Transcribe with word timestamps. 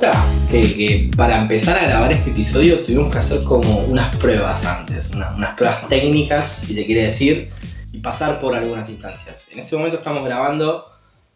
que, 0.00 1.10
para 1.16 1.42
empezar 1.42 1.78
a 1.78 1.86
grabar 1.86 2.10
este 2.10 2.30
episodio 2.30 2.80
tuvimos 2.80 3.12
que 3.12 3.18
hacer 3.18 3.44
como 3.44 3.80
unas 3.80 4.14
pruebas 4.16 4.64
antes, 4.64 5.10
una- 5.10 5.34
unas 5.36 5.54
pruebas 5.56 5.86
técnicas, 5.88 6.62
si 6.66 6.74
te 6.74 6.86
quiere 6.86 7.06
decir, 7.06 7.50
y 7.92 8.00
pasar 8.00 8.40
por 8.40 8.54
algunas 8.54 8.88
instancias. 8.88 9.48
En 9.52 9.58
este 9.58 9.76
momento 9.76 9.98
estamos 9.98 10.24
grabando 10.24 10.86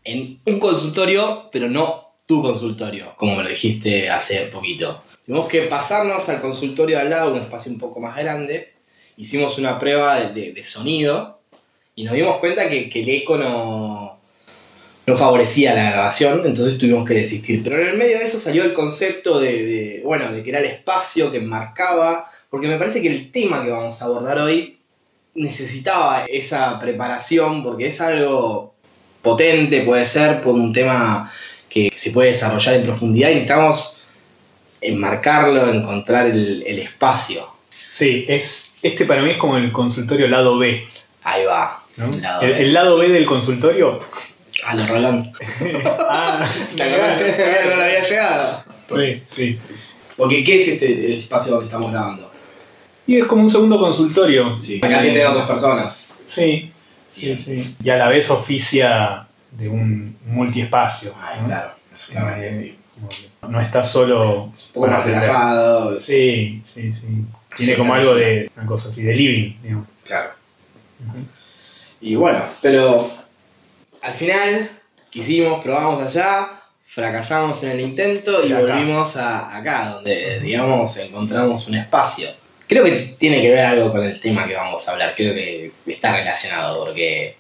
en 0.03 0.39
un 0.47 0.59
consultorio, 0.59 1.51
pero 1.53 1.69
no 1.69 2.13
tu 2.27 2.41
consultorio, 2.43 3.15
como 3.17 3.37
me 3.37 3.43
lo 3.43 3.51
dijiste 3.51 4.09
hace 4.09 4.47
poquito. 4.47 5.03
Tuvimos 5.27 5.47
que 5.47 5.63
pasarnos 5.63 6.27
al 6.31 6.41
consultorio 6.41 6.97
de 6.97 7.03
al 7.03 7.11
lado, 7.11 7.33
un 7.35 7.41
espacio 7.41 7.71
un 7.71 7.79
poco 7.79 8.01
más 8.01 8.17
grande. 8.17 8.73
Hicimos 9.19 9.59
una 9.59 9.79
prueba 9.79 10.21
de, 10.21 10.65
sonido 10.65 11.39
y 11.95 12.05
nos 12.05 12.15
dimos 12.15 12.37
cuenta 12.39 12.69
que 12.69 12.91
el 12.93 13.09
eco 13.11 13.37
no, 13.37 14.04
no 15.07 15.17
favorecía 15.17 15.75
la 15.75 15.91
grabación, 15.91 16.43
entonces 16.47 16.79
tuvimos 16.79 17.07
que 17.07 17.15
desistir. 17.15 17.63
Pero 17.63 17.81
en 17.81 17.89
el 17.89 17.99
medio 17.99 18.19
de 18.19 18.25
eso 18.25 18.39
salió 18.39 18.65
el 18.65 18.73
concepto 18.73 19.39
de, 19.39 19.65
de, 19.65 20.03
bueno, 20.05 20.33
de 20.33 20.41
el 20.41 20.65
espacio 20.65 21.31
que 21.31 21.41
marcaba, 21.41 22.31
porque 22.49 22.69
me 22.69 22.79
parece 22.79 23.03
que 23.03 23.09
el 23.09 23.31
tema 23.31 23.63
que 23.63 23.71
vamos 23.71 24.01
a 24.01 24.05
abordar 24.07 24.39
hoy 24.39 24.79
necesitaba 25.35 26.25
esa 26.27 26.79
preparación, 26.81 27.63
porque 27.63 27.89
es 27.89 28.01
algo 28.01 28.75
potente, 29.21 29.83
puede 29.83 30.07
ser, 30.07 30.43
por 30.43 30.55
un 30.55 30.73
tema 30.73 31.31
que 31.69 31.91
se 31.95 32.11
puede 32.11 32.31
desarrollar 32.31 32.77
en 32.77 32.85
profundidad 32.85 33.31
y 33.31 33.35
necesitamos 33.35 34.01
enmarcarlo, 34.81 35.73
encontrar 35.73 36.27
el, 36.27 36.63
el 36.67 36.79
espacio. 36.79 37.49
Sí, 37.71 38.25
es, 38.29 38.77
este 38.83 39.05
para 39.05 39.23
mí 39.23 39.33
es 39.33 39.39
como 39.39 39.57
el 39.57 39.73
consultorio 39.73 40.29
lado 40.29 40.59
B. 40.59 40.87
Ahí 41.23 41.45
va. 41.45 41.83
¿no? 41.97 42.11
Lado 42.21 42.43
el, 42.43 42.53
B. 42.53 42.63
el 42.63 42.73
lado 42.73 42.99
B 42.99 43.09
del 43.09 43.27
consultorio. 43.27 44.01
A 44.65 44.75
lo 44.75 44.87
Rolón. 44.87 45.33
ah, 46.09 46.49
¿Te 46.77 46.83
acordás? 46.83 47.21
no 47.71 47.77
lo 47.77 47.83
había 47.83 48.03
llegado. 48.09 48.65
sí, 48.97 49.23
sí. 49.27 49.59
Porque, 50.17 50.45
¿qué 50.45 50.63
es 50.63 50.69
este 50.69 51.07
el 51.07 51.13
espacio 51.15 51.53
donde 51.53 51.67
estamos 51.67 51.91
grabando? 51.91 52.31
Y 53.07 53.17
es 53.19 53.25
como 53.27 53.43
un 53.43 53.51
segundo 53.51 53.79
consultorio. 53.79 54.55
Acá 54.83 55.01
Eh, 55.01 55.03
tienen 55.03 55.27
otras 55.27 55.47
personas. 55.49 56.09
Sí, 56.25 56.71
sí, 57.09 57.37
sí. 57.37 57.77
Y 57.83 57.91
a 57.91 57.97
la 57.97 58.09
vez 58.09 58.31
oficia 58.31 59.27
de 59.51 59.69
un 59.69 60.17
multiespacio. 60.27 61.13
Ay, 61.21 61.41
¿no? 61.43 61.47
claro. 61.49 61.71
Exactamente, 61.93 62.49
Eh, 62.51 62.55
sí. 62.55 62.79
No 63.49 63.61
está 63.61 63.83
solo. 63.83 64.45
Un 64.45 64.53
poco 64.73 64.87
más 64.87 65.05
relajado. 65.05 65.99
Sí, 65.99 66.61
sí, 66.65 66.93
sí. 66.93 67.07
Tiene 67.57 67.73
Sí, 67.73 67.77
como 67.79 67.93
claro. 67.93 68.09
algo 68.11 68.15
de 68.21 68.51
una 68.57 68.67
cosa 68.67 68.89
así, 68.89 69.03
de 69.03 69.15
living, 69.15 69.57
digamos. 69.63 69.87
Claro. 70.05 70.31
Y 72.01 72.15
bueno, 72.17 72.43
pero 72.63 73.09
al 74.05 74.15
final 74.15 74.71
quisimos, 75.11 75.63
probamos 75.63 76.07
allá, 76.07 76.51
fracasamos 76.87 77.63
en 77.65 77.71
el 77.73 77.81
intento 77.81 78.47
y, 78.47 78.53
acá. 78.53 78.75
volvimos 78.75 79.17
a 79.17 79.57
acá, 79.57 79.89
donde 79.95 80.41
digamos 80.41 80.97
encontramos 80.99 81.67
un 81.69 81.77
espacio. 81.77 82.29
Creo 82.69 82.85
que 82.85 82.93
tiene 83.19 83.43
que 83.43 83.51
ver 83.51 83.65
algo 83.67 83.93
con 83.93 84.05
el 84.05 84.19
tema 84.21 84.47
que 84.47 84.55
vamos 84.55 84.87
a 84.89 84.93
hablar, 84.93 85.15
creo 85.17 85.35
que 85.35 85.73
está 85.87 86.17
relacionado 86.17 86.85
porque, 86.85 87.37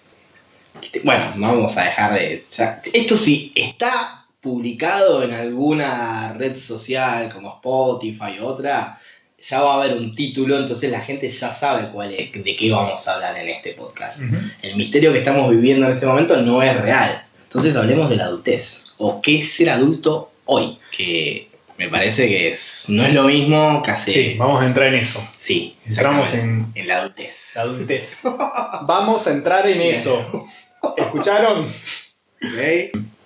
bueno, 1.03 1.33
vamos 1.37 1.77
a 1.79 1.85
dejar 1.85 2.15
de... 2.15 2.45
ya- 2.51 2.83
esto 2.93 3.17
sí 3.17 3.53
está 3.55 4.27
publicado 4.41 5.23
en 5.23 5.33
alguna 5.33 6.35
red 6.35 6.57
social 6.59 7.31
como 7.33 7.55
Spotify 7.57 8.39
o 8.41 8.47
otra, 8.49 9.01
ya 9.47 9.61
va 9.61 9.75
a 9.75 9.83
haber 9.83 9.97
un 9.97 10.15
título, 10.15 10.59
entonces 10.59 10.91
la 10.91 11.01
gente 11.01 11.29
ya 11.29 11.53
sabe 11.53 11.89
cuál 11.91 12.13
es, 12.13 12.33
de 12.33 12.57
qué 12.57 12.71
vamos 12.71 13.07
a 13.07 13.15
hablar 13.15 13.37
en 13.37 13.49
este 13.49 13.73
podcast. 13.73 14.23
El 14.63 14.77
misterio 14.77 15.13
que 15.13 15.19
estamos 15.19 15.51
viviendo 15.51 15.87
en 15.87 15.93
este 15.95 16.07
momento 16.07 16.41
no 16.41 16.63
es 16.63 16.81
real. 16.81 17.27
Entonces 17.45 17.77
hablemos 17.77 18.09
de 18.09 18.17
la 18.17 18.25
adultez. 18.25 18.95
O 18.99 19.21
qué 19.21 19.41
es 19.41 19.53
ser 19.53 19.71
adulto 19.71 20.31
hoy. 20.47 20.79
Que 20.91 21.49
me 21.77 21.89
parece 21.89 22.27
que 22.29 22.49
es, 22.49 22.87
no 22.89 23.05
es 23.05 23.13
lo 23.13 23.25
mismo 23.25 23.83
que 23.85 23.91
hace... 23.91 24.13
Sí, 24.13 24.35
vamos 24.39 24.63
a 24.63 24.67
entrar 24.67 24.89
en 24.89 25.01
eso. 25.01 25.23
Sí, 25.39 25.77
Entramos 25.87 26.33
en 26.35 26.67
en 26.75 26.89
la 26.89 26.99
adultez. 26.99 27.53
la 27.55 27.63
adultez. 27.63 28.21
Vamos 28.83 29.27
a 29.27 29.33
entrar 29.33 29.69
en 29.69 29.83
eso. 29.83 30.49
¿Escucharon? 30.97 31.69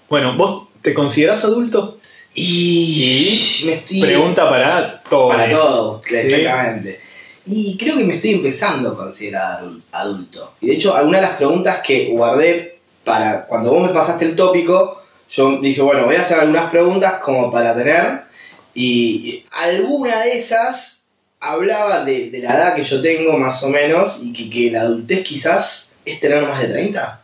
Bueno, 0.08 0.36
¿vos 0.36 0.68
te 0.82 0.94
considerás 0.94 1.44
adulto? 1.44 1.97
Y, 2.34 3.62
me 3.66 3.72
estoy... 3.74 4.00
Pregunta 4.00 4.48
para 4.48 5.02
todos. 5.02 5.34
Para 5.36 5.50
todos, 5.50 6.02
Sí. 6.08 6.16
exactamente. 6.16 7.00
Y 7.46 7.76
creo 7.78 7.96
que 7.96 8.04
me 8.04 8.14
estoy 8.14 8.32
empezando 8.32 8.90
a 8.90 8.96
considerar 8.96 9.62
adul- 9.62 9.82
adulto. 9.92 10.54
Y 10.60 10.66
de 10.68 10.74
hecho, 10.74 10.94
algunas 10.94 11.20
de 11.22 11.26
las 11.28 11.36
preguntas 11.36 11.78
que 11.84 12.08
guardé 12.10 12.78
para 13.04 13.46
cuando 13.46 13.70
vos 13.70 13.86
me 13.86 13.94
pasaste 13.94 14.26
el 14.26 14.36
tópico, 14.36 15.02
yo 15.30 15.58
dije, 15.60 15.80
bueno, 15.80 16.04
voy 16.04 16.16
a 16.16 16.20
hacer 16.20 16.38
algunas 16.40 16.70
preguntas 16.70 17.14
como 17.22 17.50
para 17.50 17.74
tener. 17.74 18.22
Y 18.74 19.44
alguna 19.50 20.20
de 20.22 20.38
esas 20.38 21.06
hablaba 21.40 22.04
de, 22.04 22.30
de 22.30 22.38
la 22.40 22.54
edad 22.54 22.74
que 22.76 22.84
yo 22.84 23.00
tengo 23.00 23.36
más 23.38 23.62
o 23.62 23.68
menos 23.70 24.20
y 24.22 24.32
que, 24.32 24.50
que 24.50 24.70
la 24.70 24.82
adultez 24.82 25.24
quizás 25.24 25.94
es 26.04 26.20
tener 26.20 26.42
más 26.42 26.60
de 26.60 26.68
30. 26.68 27.20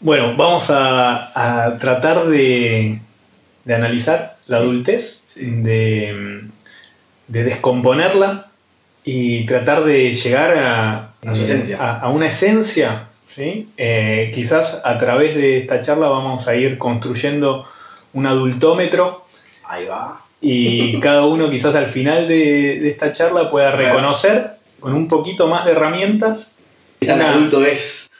Bueno, 0.00 0.36
vamos 0.36 0.70
a, 0.70 1.64
a 1.66 1.78
tratar 1.78 2.26
de, 2.26 2.98
de 3.64 3.74
analizar 3.74 4.36
la 4.46 4.58
Sí, 4.58 4.62
adultez. 4.62 5.34
De, 5.36 6.40
de 7.28 7.44
descomponerla 7.44 8.48
y 9.04 9.46
tratar 9.46 9.84
de 9.84 10.12
llegar 10.12 10.56
a, 10.58 11.10
A 11.26 11.32
su 11.32 11.42
esencia. 11.42 11.78
a, 11.80 12.00
a 12.00 12.08
una 12.10 12.26
esencia. 12.26 13.08
¿sí? 13.24 13.68
Eh, 13.76 14.30
quizás 14.34 14.82
a 14.84 14.98
través 14.98 15.34
de 15.34 15.58
esta 15.58 15.80
charla 15.80 16.08
vamos 16.08 16.46
a 16.48 16.54
ir 16.56 16.78
construyendo 16.78 17.66
un 18.12 18.26
adultómetro 18.26 19.24
Ahí 19.64 19.86
va. 19.86 20.20
y 20.40 21.00
cada 21.00 21.24
uno 21.24 21.48
quizás 21.48 21.74
al 21.74 21.86
final 21.86 22.28
de, 22.28 22.80
de 22.80 22.88
esta 22.90 23.10
charla 23.10 23.48
pueda 23.50 23.70
reconocer 23.72 24.50
con 24.80 24.92
un 24.94 25.06
poquito 25.08 25.46
más 25.46 25.64
de 25.64 25.70
herramientas 25.72 26.56
¿Qué 27.00 27.06
tan 27.06 27.20
adulto 27.20 27.64
es? 27.64 28.11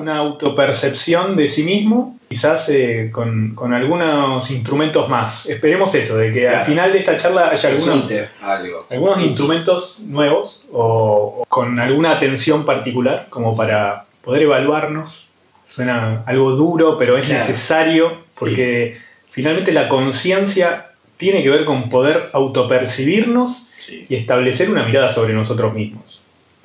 Una 0.00 0.18
autopercepción 0.18 1.36
de 1.36 1.48
sí 1.48 1.62
mismo, 1.64 2.18
quizás 2.28 2.68
eh, 2.68 3.10
con, 3.12 3.54
con 3.54 3.72
algunos 3.74 4.50
instrumentos 4.50 5.08
más. 5.08 5.46
Esperemos 5.46 5.94
eso, 5.94 6.16
de 6.16 6.32
que 6.32 6.48
al 6.48 6.64
final 6.66 6.92
de 6.92 6.98
esta 6.98 7.16
charla 7.16 7.48
haya 7.50 7.68
algunos, 7.70 7.86
Resulte 8.08 8.28
algo. 8.42 8.86
algunos 8.90 9.20
instrumentos 9.20 10.00
nuevos 10.00 10.64
o, 10.72 11.40
o 11.40 11.44
con 11.48 11.78
alguna 11.80 12.12
atención 12.12 12.64
particular 12.66 13.26
como 13.30 13.56
para 13.56 14.04
poder 14.22 14.42
evaluarnos. 14.42 15.28
Suena 15.64 16.22
algo 16.26 16.52
duro, 16.52 16.98
pero 16.98 17.16
es 17.16 17.26
Claro. 17.28 17.40
necesario 17.42 18.18
porque 18.38 18.98
finalmente 19.30 19.70
la 19.72 19.88
conciencia 19.88 20.88
tiene 21.16 21.42
que 21.44 21.50
ver 21.50 21.64
con 21.64 21.88
poder 21.88 22.28
autopercibirnos 22.32 23.68
Sí, 23.80 24.04
y 24.08 24.14
establecer 24.16 24.70
una 24.70 24.84
mirada 24.84 25.08
sobre 25.10 25.32
nosotros 25.32 25.72
mismos. 25.72 26.20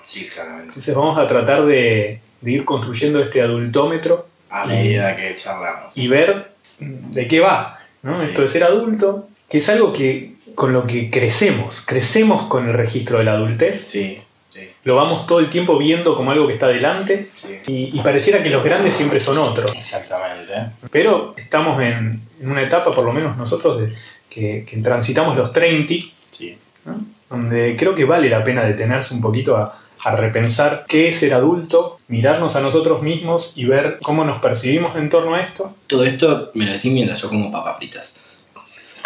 sí, 0.05 0.27
claramente. 0.27 0.67
Entonces 0.69 0.93
vamos 0.95 1.17
a 1.17 1.27
tratar 1.27 1.65
de, 1.65 2.19
de 2.41 2.51
ir 2.51 2.65
construyendo 2.65 3.21
este 3.21 3.41
adultómetro 3.41 4.27
A 4.49 4.65
medida 4.65 5.15
que 5.15 5.35
charlamos. 5.35 5.95
y 5.97 6.07
ver 6.07 6.51
de 6.79 7.27
qué 7.27 7.39
va, 7.39 7.77
¿no? 8.03 8.17
Sí. 8.17 8.25
Esto 8.27 8.41
de 8.41 8.47
ser 8.47 8.63
adulto, 8.63 9.27
que 9.49 9.57
es 9.59 9.69
algo 9.69 9.93
que 9.93 10.35
con 10.55 10.71
lo 10.73 10.85
que 10.87 11.09
crecemos, 11.09 11.83
crecemos 11.85 12.43
con 12.43 12.67
el 12.67 12.73
registro 12.73 13.17
de 13.17 13.25
la 13.25 13.33
adultez, 13.33 13.87
Sí, 13.87 14.19
sí, 14.53 14.61
lo 14.85 14.95
vamos 14.95 15.27
todo 15.27 15.39
el 15.39 15.49
tiempo 15.49 15.77
viendo 15.77 16.15
como 16.15 16.31
algo 16.31 16.47
que 16.47 16.53
está 16.53 16.67
delante 16.67 17.29
sí. 17.35 17.59
y, 17.67 17.99
y 17.99 18.01
pareciera 18.01 18.41
que 18.41 18.49
los 18.49 18.63
grandes 18.63 18.93
siempre 18.93 19.19
son 19.19 19.37
otros, 19.37 19.75
Exactamente. 19.75 20.53
pero 20.91 21.33
estamos 21.37 21.81
en, 21.81 22.21
en 22.41 22.49
una 22.51 22.61
etapa, 22.61 22.91
por 22.91 23.03
lo 23.03 23.11
menos 23.13 23.35
nosotros, 23.37 23.81
de- 23.81 23.93
que, 24.29 24.65
que 24.69 24.77
transitamos 24.77 25.35
los 25.37 25.51
30, 25.53 25.93
Sí. 26.31 26.57
¿no? 26.85 26.99
donde 27.29 27.75
creo 27.77 27.95
que 27.95 28.05
vale 28.05 28.29
la 28.29 28.43
pena 28.43 28.63
detenerse 28.63 29.13
un 29.15 29.21
poquito 29.21 29.57
a, 29.57 29.77
a 30.05 30.15
repensar 30.15 30.85
qué 30.87 31.09
es 31.09 31.19
ser 31.19 31.33
adulto, 31.33 31.94
mirarnos 32.07 32.55
a 32.55 32.61
nosotros 32.61 33.01
mismos 33.01 33.53
y 33.57 33.65
ver 33.65 33.99
cómo 34.01 34.23
nos 34.25 34.39
percibimos 34.41 34.95
en 34.95 35.09
torno 35.09 35.35
a 35.35 35.41
esto. 35.41 35.73
Todo 35.87 36.03
esto 36.05 36.51
me 36.53 36.65
lo 36.65 36.73
decís 36.73 36.91
mientras 36.93 37.21
yo 37.21 37.29
como 37.29 37.51
papas 37.51 37.77
fritas. 37.77 38.19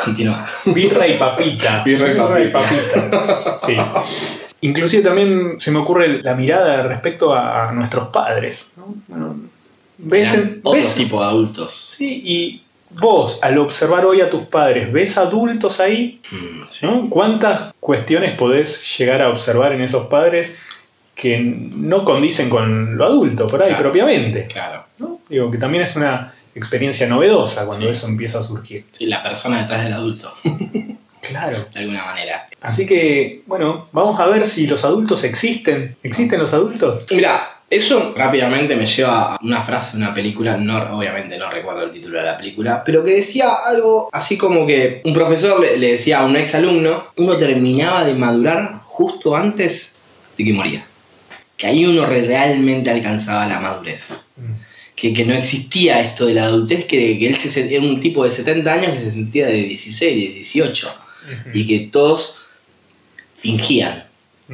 Continúa. 0.04 0.46
Birra 0.66 1.07
y 1.07 1.18
papita. 1.18 1.84
Birra 1.86 2.12
y 2.13 2.16
papita. 2.50 3.10
papita. 3.10 3.57
Sí. 3.57 3.75
Inclusive 4.62 5.04
también 5.04 5.60
se 5.60 5.72
me 5.72 5.80
ocurre 5.80 6.22
la 6.22 6.36
mirada 6.36 6.84
respecto 6.84 7.34
a, 7.34 7.69
a 7.69 7.72
nuestros 7.72 8.10
padres. 8.10 8.74
¿no? 8.78 8.96
Bueno, 9.07 9.36
ves, 9.98 10.34
en- 10.36 10.62
Otro 10.63 10.81
ves- 10.81 10.95
tipo 10.95 11.19
de 11.22 11.25
adultos. 11.28 11.72
sí, 11.92 12.22
y 12.25 12.62
vos, 12.92 13.40
al 13.42 13.57
observar 13.57 14.06
hoy 14.06 14.19
a 14.22 14.30
tus 14.30 14.44
padres, 14.44 14.92
¿ves 14.92 15.18
adultos 15.18 15.80
ahí? 15.80 16.19
Mm, 16.31 16.62
sí. 16.69 16.86
¿no? 16.86 17.10
¿Cuántas 17.10 17.74
cuestiones 17.80 18.38
podés 18.38 18.98
llegar 18.98 19.22
a 19.22 19.30
observar 19.30 19.72
en 19.74 19.81
esos 19.81 20.07
padres 20.07 20.57
que 21.19 21.38
no 21.39 22.06
condicen 22.06 22.50
con 22.50 22.98
lo 22.98 23.06
adulto, 23.06 23.48
por 23.48 23.62
ahí 23.62 23.69
Claro. 23.69 23.83
propiamente? 23.83 24.48
Claro. 24.48 24.83
¿no? 25.00 25.19
Digo 25.30 25.51
que 25.51 25.57
también 25.57 25.83
es 25.83 25.95
una 25.95 26.33
experiencia 26.56 27.07
novedosa 27.07 27.66
cuando 27.66 27.86
Sí. 27.86 27.92
eso 27.92 28.07
empieza 28.07 28.39
a 28.39 28.44
surgir. 28.44 28.86
Sí, 28.92 29.06
la 29.06 29.21
persona 29.21 29.62
detrás 29.62 29.83
del 29.83 29.94
adulto, 29.94 30.33
Claro. 31.21 31.66
de 31.74 31.80
alguna 31.80 32.06
manera. 32.06 32.48
Así 32.62 32.86
que, 32.88 33.42
bueno, 33.45 33.88
vamos 33.92 34.19
a 34.19 34.25
ver 34.27 34.48
si 34.48 34.66
los 34.68 34.83
adultos 34.86 35.24
existen. 35.24 35.95
¿Existen 36.04 36.39
los 36.39 36.54
adultos? 36.54 37.06
Mira, 37.12 37.50
Eso 37.71 38.16
rápidamente 38.18 38.75
me 38.75 38.88
lleva 38.88 39.36
a 39.36 39.39
una 39.44 39.62
frase 39.63 39.95
de 39.95 40.04
una 40.04 40.12
película, 40.12 40.57
no, 40.57 40.75
obviamente 40.98 41.38
no 41.38 41.51
recuerdo 41.51 41.83
el 41.83 41.92
título 41.92 42.18
de 42.18 42.25
la 42.25 42.36
película, 42.36 42.81
pero 42.83 43.04
que 43.04 43.13
decía 43.13 43.48
algo 43.63 44.10
así 44.12 44.39
como 44.39 44.66
que 44.66 45.01
un 45.06 45.13
profesor 45.13 45.60
le, 45.62 45.77
le 45.77 45.92
decía 45.92 46.21
a 46.21 46.25
un 46.25 46.36
ex 46.36 46.56
alumno, 46.56 47.04
uno 47.18 47.38
terminaba 47.38 48.06
de 48.06 48.16
madurar 48.16 48.80
justo 48.86 49.36
antes 49.36 49.98
de 50.36 50.45
que 50.45 50.51
moría. 50.51 50.83
Que 51.60 51.68
ahí 51.68 51.86
uno 51.86 52.06
re- 52.06 52.24
realmente 52.26 52.90
alcanzaba 52.90 53.46
la 53.46 53.60
madurez. 53.60 54.14
Que, 54.96 55.14
que 55.14 55.26
no 55.26 55.34
existía 55.34 56.00
esto 56.02 56.26
de 56.26 56.34
la 56.34 56.46
adultez, 56.46 56.86
que, 56.86 57.20
que 57.20 57.28
él 57.28 57.36
se, 57.36 57.74
era 57.76 57.84
un 57.84 58.00
tipo 58.00 58.24
de 58.24 58.32
70 58.32 58.74
años 58.74 58.92
que 58.94 59.00
se 59.02 59.12
sentía 59.12 59.46
de 59.48 59.54
16, 59.64 60.16
de 60.30 60.34
18, 60.36 60.96
y 61.54 61.68
que 61.68 61.80
todos 61.92 62.46
fingían 63.38 64.06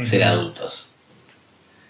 ser 0.04 0.24
adultos. 0.24 0.92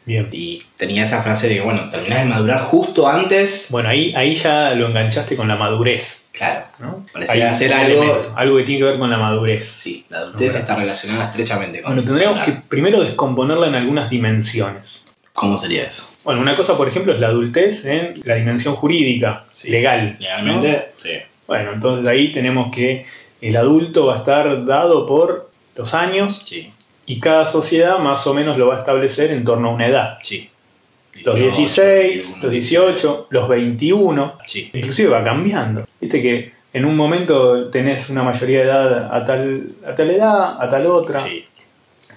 Bien. 0.05 0.29
Y 0.31 0.61
tenía 0.77 1.05
esa 1.05 1.23
frase 1.23 1.49
de 1.49 1.55
que, 1.55 1.61
bueno, 1.61 1.89
terminás 1.89 2.19
de 2.23 2.29
madurar 2.29 2.59
justo 2.61 3.07
antes. 3.09 3.67
Bueno, 3.71 3.89
ahí, 3.89 4.13
ahí 4.15 4.35
ya 4.35 4.71
lo 4.75 4.87
enganchaste 4.87 5.35
con 5.35 5.47
la 5.47 5.55
madurez. 5.55 6.29
Claro, 6.31 6.65
¿no? 6.79 7.05
Parecía 7.11 7.33
un 7.51 7.73
algo- 7.73 8.03
elemento, 8.03 8.33
algo 8.35 8.57
que 8.57 8.63
tiene 8.63 8.79
que 8.79 8.85
ver 8.85 8.99
con 8.99 9.09
la 9.09 9.17
madurez. 9.17 9.65
sí, 9.67 10.05
la 10.09 10.19
adultez 10.19 10.55
está 10.55 10.75
relacionada 10.75 11.25
estrechamente 11.25 11.81
con. 11.81 11.93
Bueno, 11.95 12.07
tendríamos 12.07 12.43
que 12.43 12.51
primero 12.51 13.01
descomponerla 13.01 13.67
en 13.67 13.75
algunas 13.75 14.09
dimensiones. 14.09 15.04
¿Cómo 15.35 15.57
sería 15.57 15.83
eso? 15.83 16.15
Bueno, 16.23 16.39
una 16.41 16.55
cosa, 16.55 16.77
por 16.77 16.87
ejemplo, 16.87 17.13
es 17.13 17.19
la 17.19 17.27
adultez 17.27 17.85
en 17.85 18.21
la 18.23 18.35
dimensión 18.35 18.73
jurídica, 18.75 19.43
Sí. 19.51 19.69
legal. 19.69 20.15
Legalmente, 20.19 20.85
sí. 20.97 21.09
¿no? 21.13 21.19
Bueno, 21.47 21.73
entonces 21.73 22.07
ahí 22.07 22.31
tenemos 22.31 22.73
que 22.73 23.05
el 23.41 23.55
adulto 23.57 24.07
va 24.07 24.15
a 24.15 24.17
estar 24.19 24.65
dado 24.65 25.05
por 25.05 25.51
los 25.75 25.93
años 25.93 26.43
Sí, 26.47 26.71
y 27.05 27.19
cada 27.19 27.45
sociedad 27.45 27.99
más 27.99 28.25
o 28.27 28.33
menos 28.33 28.57
lo 28.57 28.67
va 28.67 28.77
a 28.77 28.79
establecer 28.79 29.29
en 29.31 29.43
torno 29.43 29.69
a 29.69 29.73
una 29.73 29.87
edad. 29.87 30.17
sí. 30.23 30.49
Los 31.23 31.35
16, 31.35 32.39
los 32.41 32.51
18, 32.51 33.27
los 33.29 33.47
21, 33.47 34.33
Sí, 34.47 34.69
inclusive 34.73 35.09
va 35.09 35.23
cambiando. 35.23 35.85
Viste 36.01 36.21
que 36.21 36.51
en 36.73 36.83
un 36.85 36.95
momento 36.97 37.69
tenés 37.69 38.09
una 38.09 38.21
mayoría 38.23 38.59
de 38.59 38.63
edad 38.65 39.15
a 39.15 39.23
tal, 39.25 39.69
a 39.87 39.95
tal 39.95 40.09
edad, 40.11 40.61
a 40.61 40.69
tal 40.69 40.87
otra. 40.87 41.19
sí, 41.19 41.45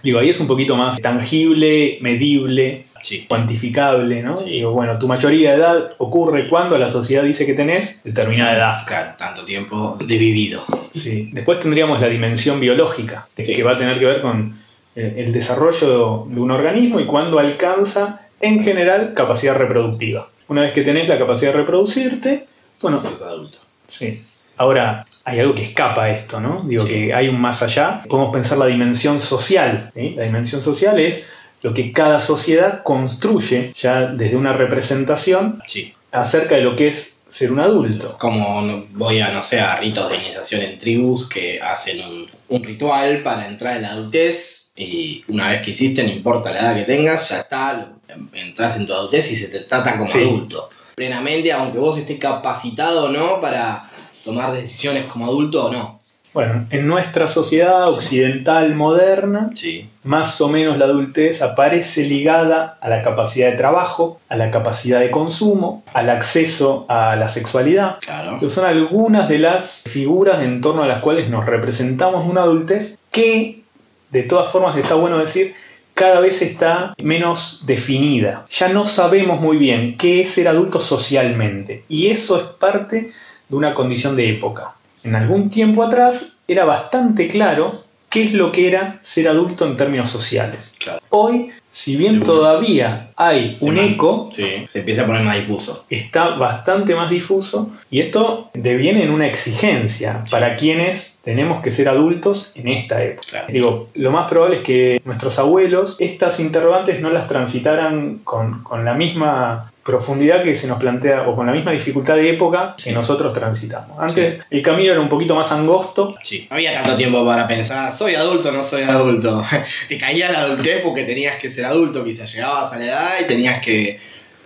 Digo, 0.03 0.19
ahí 0.20 0.31
es 0.31 0.41
un 0.41 0.47
poquito 0.49 0.76
más 0.76 1.00
tangible, 1.00 1.99
medible, 2.00 2.87
sí. 3.03 3.27
cuantificable, 3.29 4.23
¿no? 4.23 4.37
Sí. 4.37 4.50
Digo, 4.50 4.73
bueno, 4.73 4.99
tu 4.99 5.06
mayoría 5.09 5.50
de 5.53 5.56
edad 5.56 5.93
ocurre 5.99 6.49
cuando 6.49 6.79
la 6.79 6.89
sociedad 6.89 7.23
dice 7.23 7.47
que 7.47 7.55
tenés 7.55 8.03
determinada 8.05 8.56
edad. 8.56 8.87
Claro, 8.87 9.12
tanto 9.19 9.45
tiempo 9.45 9.97
de 9.99 10.19
vivido. 10.19 10.62
Sí. 10.93 11.31
Después 11.33 11.61
tendríamos 11.61 12.00
la 12.00 12.09
dimensión 12.09 12.61
biológica, 12.61 13.27
Sí. 13.37 13.55
que 13.56 13.62
va 13.62 13.73
a 13.73 13.79
tener 13.79 13.99
que 13.99 14.05
ver 14.06 14.21
con 14.21 14.59
eh, 14.97 15.15
el 15.27 15.33
desarrollo 15.33 16.27
de 16.29 16.41
un 16.41 16.50
organismo 16.50 16.99
y 17.00 17.06
cuando 17.06 17.39
alcanza, 17.39 18.23
en 18.41 18.62
general, 18.65 19.12
capacidad 19.15 19.55
reproductiva. 19.56 20.29
Una 20.49 20.62
vez 20.62 20.73
que 20.73 20.83
tenés 20.83 21.09
la 21.09 21.19
capacidad 21.19 21.53
de 21.53 21.59
reproducirte, 21.59 22.47
bueno, 22.83 22.99
sos 23.01 23.23
adulto. 23.23 23.59
sí. 23.87 24.21
Ahora, 24.61 25.05
hay 25.25 25.39
algo 25.39 25.55
que 25.55 25.62
escapa 25.62 26.03
a 26.06 26.11
esto, 26.11 26.41
¿no? 26.41 26.62
Digo 26.65 26.85
Sí. 26.85 26.89
que 26.93 27.15
hay 27.15 27.29
un 27.29 27.41
más 27.41 27.62
allá. 27.62 28.03
Podemos 28.09 28.33
pensar 28.33 28.59
la 28.59 28.67
dimensión 28.67 29.21
social. 29.21 29.93
¿sí? 29.94 30.11
La 30.17 30.25
dimensión 30.25 30.61
social 30.62 30.99
es 30.99 31.29
lo 31.62 31.75
que 31.75 31.93
cada 31.93 32.20
sociedad 32.20 32.82
construye 32.82 33.72
ya 33.75 34.02
desde 34.06 34.37
una 34.37 34.52
representación 34.52 35.60
Sí. 35.66 35.93
acerca 36.12 36.55
de 36.56 36.62
lo 36.62 36.76
que 36.76 36.88
es 36.88 37.20
ser 37.28 37.52
un 37.52 37.60
adulto. 37.60 38.16
Como 38.19 38.84
voy 38.93 39.20
a, 39.20 39.31
no 39.32 39.43
sé, 39.44 39.60
a 39.60 39.78
ritos 39.81 40.08
de 40.10 40.16
iniciación 40.16 40.62
en 40.62 40.78
tribus 40.78 41.28
que 41.28 41.60
hacen 41.60 42.00
un, 42.02 42.26
un 42.49 42.64
ritual 42.64 43.22
para 43.22 43.46
entrar 43.46 43.76
en 43.76 43.82
la 43.82 43.90
adultez 43.93 44.70
y 44.76 45.25
una 45.28 45.50
vez 45.50 45.62
que 45.62 45.72
hiciste, 45.72 46.05
no 46.05 46.10
importa 46.10 46.50
la 46.52 46.60
edad 46.60 46.76
que 46.76 46.84
tengas, 46.84 47.28
ya 47.31 47.40
está, 47.40 47.88
entras 48.32 48.76
en 48.76 48.87
tu 48.87 48.94
adultez 48.94 49.31
y 49.32 49.37
se 49.37 49.49
te 49.49 49.60
trata 49.60 49.93
como 49.99 50.06
Sí. 50.08 50.20
adulto. 50.22 50.70
Plenamente, 50.94 51.52
aunque 51.52 51.78
vos 51.78 51.99
estés 51.99 52.19
capacitado 52.19 53.06
o 53.06 53.08
no 53.08 53.40
para 53.40 53.90
tomar 54.25 54.52
decisiones 54.52 55.05
como 55.05 55.26
adulto 55.26 55.66
o 55.66 55.70
no. 55.72 55.98
Bueno, 56.35 56.67
en 56.71 56.87
nuestra 56.87 57.27
sociedad 57.27 57.89
occidental 57.89 58.75
moderna, 58.75 59.51
Sí. 59.55 59.89
más 60.05 60.41
o 60.41 60.49
menos 60.49 60.77
la 60.79 60.85
adultez 60.85 61.43
aparece 61.43 62.05
ligada 62.05 62.77
a 62.81 62.89
la 62.89 63.03
capacidad 63.03 63.51
de 63.51 63.57
trabajo, 63.57 64.21
a 64.29 64.37
la 64.37 64.51
capacidad 64.51 65.01
de 65.01 65.11
consumo, 65.11 65.83
al 65.95 66.11
acceso 66.11 66.85
a 66.89 67.17
la 67.17 67.29
sexualidad, 67.29 67.99
Claro. 68.01 68.39
que 68.39 68.49
son 68.49 68.67
algunas 68.67 69.29
de 69.29 69.39
las 69.39 69.85
figuras 69.89 70.43
en 70.43 70.61
torno 70.61 70.83
a 70.83 70.87
las 70.87 71.01
cuales 71.03 71.31
nos 71.31 71.47
representamos 71.47 72.27
una 72.29 72.43
adultez 72.43 72.99
que, 73.11 73.63
de 74.11 74.23
todas 74.23 74.49
formas, 74.49 74.77
está 74.77 74.95
bueno 74.95 75.19
decir, 75.19 75.55
cada 75.95 76.21
vez 76.21 76.43
está 76.43 76.95
menos 77.03 77.65
definida. 77.67 78.45
Ya 78.51 78.69
no 78.69 78.85
sabemos 78.85 79.41
muy 79.41 79.57
bien 79.57 79.97
qué 79.97 80.21
es 80.21 80.31
ser 80.31 80.47
adulto 80.47 80.79
socialmente. 80.79 81.83
Y 81.89 82.07
eso 82.09 82.37
es 82.37 82.45
parte 82.45 83.11
de 83.49 83.57
una 83.57 83.75
condición 83.75 84.15
de 84.15 84.29
época. 84.31 84.75
En 85.05 85.15
algún 85.15 85.50
tiempo 85.50 85.83
atrás 85.83 86.39
era 86.49 86.65
bastante 86.65 87.29
claro 87.29 87.85
qué 88.09 88.25
es 88.25 88.33
lo 88.33 88.53
que 88.53 88.69
era 88.69 88.99
ser 89.03 89.29
adulto 89.29 89.67
en 89.67 89.77
términos 89.77 90.09
sociales. 90.09 90.75
Claro. 90.79 90.99
Hoy, 91.11 91.50
si 91.71 91.97
bien 91.97 92.15
Seguro. 92.15 92.33
todavía 92.33 93.11
hay 93.17 93.56
Se 93.59 93.67
un 93.67 93.75
man- 93.77 93.85
eco, 93.85 94.31
Sí. 94.33 94.67
Se 94.71 94.79
empieza 94.79 95.03
a 95.03 95.06
poner 95.06 95.23
más 95.23 95.37
difuso. 95.37 95.85
está 95.91 96.31
bastante 96.37 96.95
más 96.95 97.11
difuso 97.11 97.71
y 97.91 98.00
esto 98.00 98.50
deviene 98.55 99.05
en 99.05 99.11
una 99.11 99.27
exigencia 99.27 100.23
Sí. 100.25 100.31
para 100.31 100.56
quienes 100.56 101.19
tenemos 101.23 101.61
que 101.62 101.71
ser 101.71 101.89
adultos 101.91 102.53
en 102.56 102.69
esta 102.69 103.03
época. 103.05 103.29
Claro. 103.29 103.47
Digo, 103.53 103.89
lo 103.94 104.11
más 104.11 104.29
probable 104.31 104.56
es 104.56 104.62
que 104.62 105.03
nuestros 105.05 105.39
abuelos 105.39 105.97
estas 106.01 106.41
interrogantes 106.41 107.01
no 107.03 107.11
las 107.11 107.29
transitaran 107.29 108.21
con, 108.25 108.62
con 108.62 108.87
la 108.87 108.94
misma 108.94 109.71
profundidad 109.88 110.44
que 110.44 110.55
se 110.55 110.69
nos 110.69 110.79
plantea 110.79 111.23
o 111.26 111.35
con 111.35 111.46
la 111.46 111.52
misma 111.55 111.73
dificultad 111.73 112.17
de 112.17 112.29
época 112.29 112.75
que 112.76 112.82
Sí. 112.85 112.93
nosotros 112.93 113.32
transitamos. 113.32 113.99
Antes 113.99 114.44
el 114.50 114.61
camino 114.61 114.93
era 114.93 115.00
un 115.00 115.08
poquito 115.08 115.35
más 115.35 115.50
angosto. 115.50 116.14
Sí. 116.23 116.46
No 116.50 116.56
había 116.56 116.75
tanto 116.75 116.94
tiempo 116.94 117.25
para 117.25 117.49
pensar, 117.49 117.90
soy 117.90 118.14
adulto 118.14 118.50
o 118.50 118.52
no 118.52 118.62
soy 118.62 118.82
adulto. 118.82 119.43
Te 119.88 119.96
caía 119.99 120.31
la 120.31 120.40
adultez 120.40 120.82
porque 120.85 121.05
tenías 121.05 121.37
que 121.38 121.49
ser 121.49 121.64
adulto, 121.64 122.05
quizás 122.05 122.31
llegabas 122.31 122.70
a 122.75 122.79
la 122.79 122.85
edad 122.85 123.11
y 123.23 123.26
tenías 123.26 123.62
que 123.62 123.99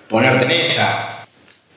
ponerte 0.08 0.44
en 0.44 0.50
esa. 0.52 1.26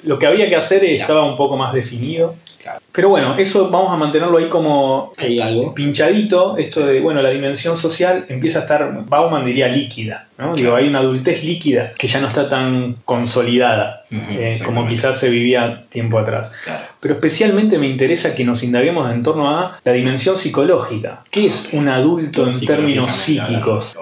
Lo 0.04 0.20
que 0.20 0.28
había 0.28 0.48
que 0.48 0.56
hacer 0.56 0.86
estaba 0.86 1.24
un 1.24 1.36
poco 1.36 1.58
más 1.58 1.74
definido. 1.74 2.36
Claro. 2.62 2.80
Pero 2.92 3.10
bueno, 3.10 3.36
eso 3.38 3.70
vamos 3.70 3.92
a 3.92 3.98
mantenerlo 3.98 4.38
ahí 4.40 4.48
como 4.50 5.14
Hay 5.18 5.40
algo. 5.40 5.74
pinchadito, 5.76 6.58
esto 6.58 6.84
de, 6.86 7.00
bueno, 7.00 7.22
la 7.22 7.30
dimensión 7.30 7.76
social 7.78 8.26
empieza 8.30 8.60
a 8.60 8.62
estar, 8.64 8.92
Bauman 9.06 9.46
diría 9.46 9.68
líquida, 9.68 10.28
¿no? 10.38 10.54
Digo, 10.54 10.76
hay 10.76 10.88
una 10.88 11.00
adultez 11.00 11.44
líquida 11.44 11.94
que 11.98 12.08
ya 12.08 12.20
no 12.20 12.28
está 12.28 12.50
tan 12.50 12.98
consolidada 13.06 14.06
eh, 14.12 14.60
como 14.64 14.88
quizás 14.88 15.20
se 15.20 15.30
vivía 15.30 15.84
tiempo 15.90 16.20
atrás. 16.20 16.52
Claro. 16.64 16.86
Pero 17.00 17.16
especialmente 17.16 17.78
me 17.78 17.88
interesa 17.88 18.36
que 18.36 18.44
nos 18.44 18.64
indaguemos 18.64 19.12
en 19.12 19.24
torno 19.24 19.50
a 19.50 19.80
la 19.84 19.92
dimensión 19.92 20.38
psicológica. 20.38 21.24
¿Qué 21.30 21.48
es 21.48 21.74
un 21.74 21.90
adulto 21.90 22.48
en 22.48 22.66
términos 22.66 23.12
psíquicos? 23.12 23.96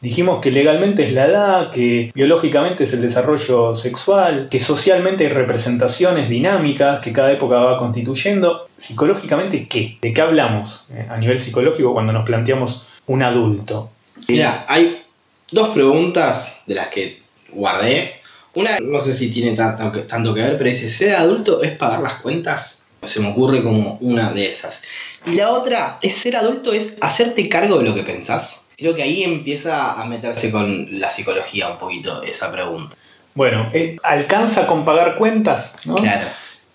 Dijimos 0.00 0.40
que 0.40 0.50
legalmente 0.50 1.04
es 1.04 1.12
la 1.12 1.26
edad, 1.26 1.70
que 1.72 2.10
biológicamente 2.14 2.84
es 2.84 2.92
el 2.92 3.02
desarrollo 3.02 3.74
sexual, 3.74 4.48
que 4.50 4.58
socialmente 4.58 5.26
hay 5.26 5.32
representaciones 5.32 6.28
dinámicas 6.28 7.00
que 7.00 7.12
cada 7.12 7.32
época 7.32 7.56
va 7.56 7.78
constituyendo. 7.78 8.68
Psicológicamente, 8.76 9.66
¿qué? 9.68 9.98
¿De 10.00 10.12
qué 10.12 10.20
hablamos 10.20 10.88
eh, 10.92 11.06
a 11.08 11.16
nivel 11.16 11.38
psicológico 11.38 11.92
cuando 11.92 12.12
nos 12.12 12.24
planteamos 12.24 12.88
un 13.06 13.22
adulto? 13.22 13.90
Mira, 14.28 14.64
hay 14.68 15.02
dos 15.50 15.70
preguntas 15.70 16.60
de 16.66 16.74
las 16.74 16.88
que 16.88 17.22
guardé. 17.50 18.20
Una, 18.54 18.78
no 18.80 19.00
sé 19.00 19.14
si 19.14 19.30
tiene 19.30 19.54
tanto 19.54 19.92
que, 19.92 20.00
tanto 20.00 20.34
que 20.34 20.40
ver, 20.40 20.56
pero 20.56 20.70
dice, 20.70 20.90
¿ser 20.90 21.14
adulto 21.14 21.62
es 21.62 21.76
pagar 21.76 22.00
las 22.00 22.14
cuentas? 22.20 22.78
Se 23.04 23.20
me 23.20 23.28
ocurre 23.28 23.62
como 23.62 23.98
una 24.00 24.32
de 24.32 24.48
esas. 24.48 24.82
Y 25.26 25.32
la 25.32 25.50
otra, 25.50 25.98
es 26.02 26.14
ser 26.14 26.36
adulto, 26.36 26.72
es 26.72 26.96
hacerte 27.00 27.48
cargo 27.48 27.78
de 27.78 27.84
lo 27.84 27.94
que 27.94 28.02
pensás. 28.02 28.66
Creo 28.76 28.94
que 28.94 29.02
ahí 29.02 29.22
empieza 29.22 29.92
a 29.92 30.04
meterse 30.06 30.50
con 30.50 30.98
la 30.98 31.10
psicología 31.10 31.68
un 31.68 31.78
poquito 31.78 32.22
esa 32.22 32.50
pregunta. 32.50 32.96
Bueno, 33.34 33.70
eh, 33.74 33.96
¿alcanza 34.02 34.66
con 34.66 34.84
pagar 34.84 35.18
cuentas? 35.18 35.78
¿no? 35.84 35.96
Claro. 35.96 36.26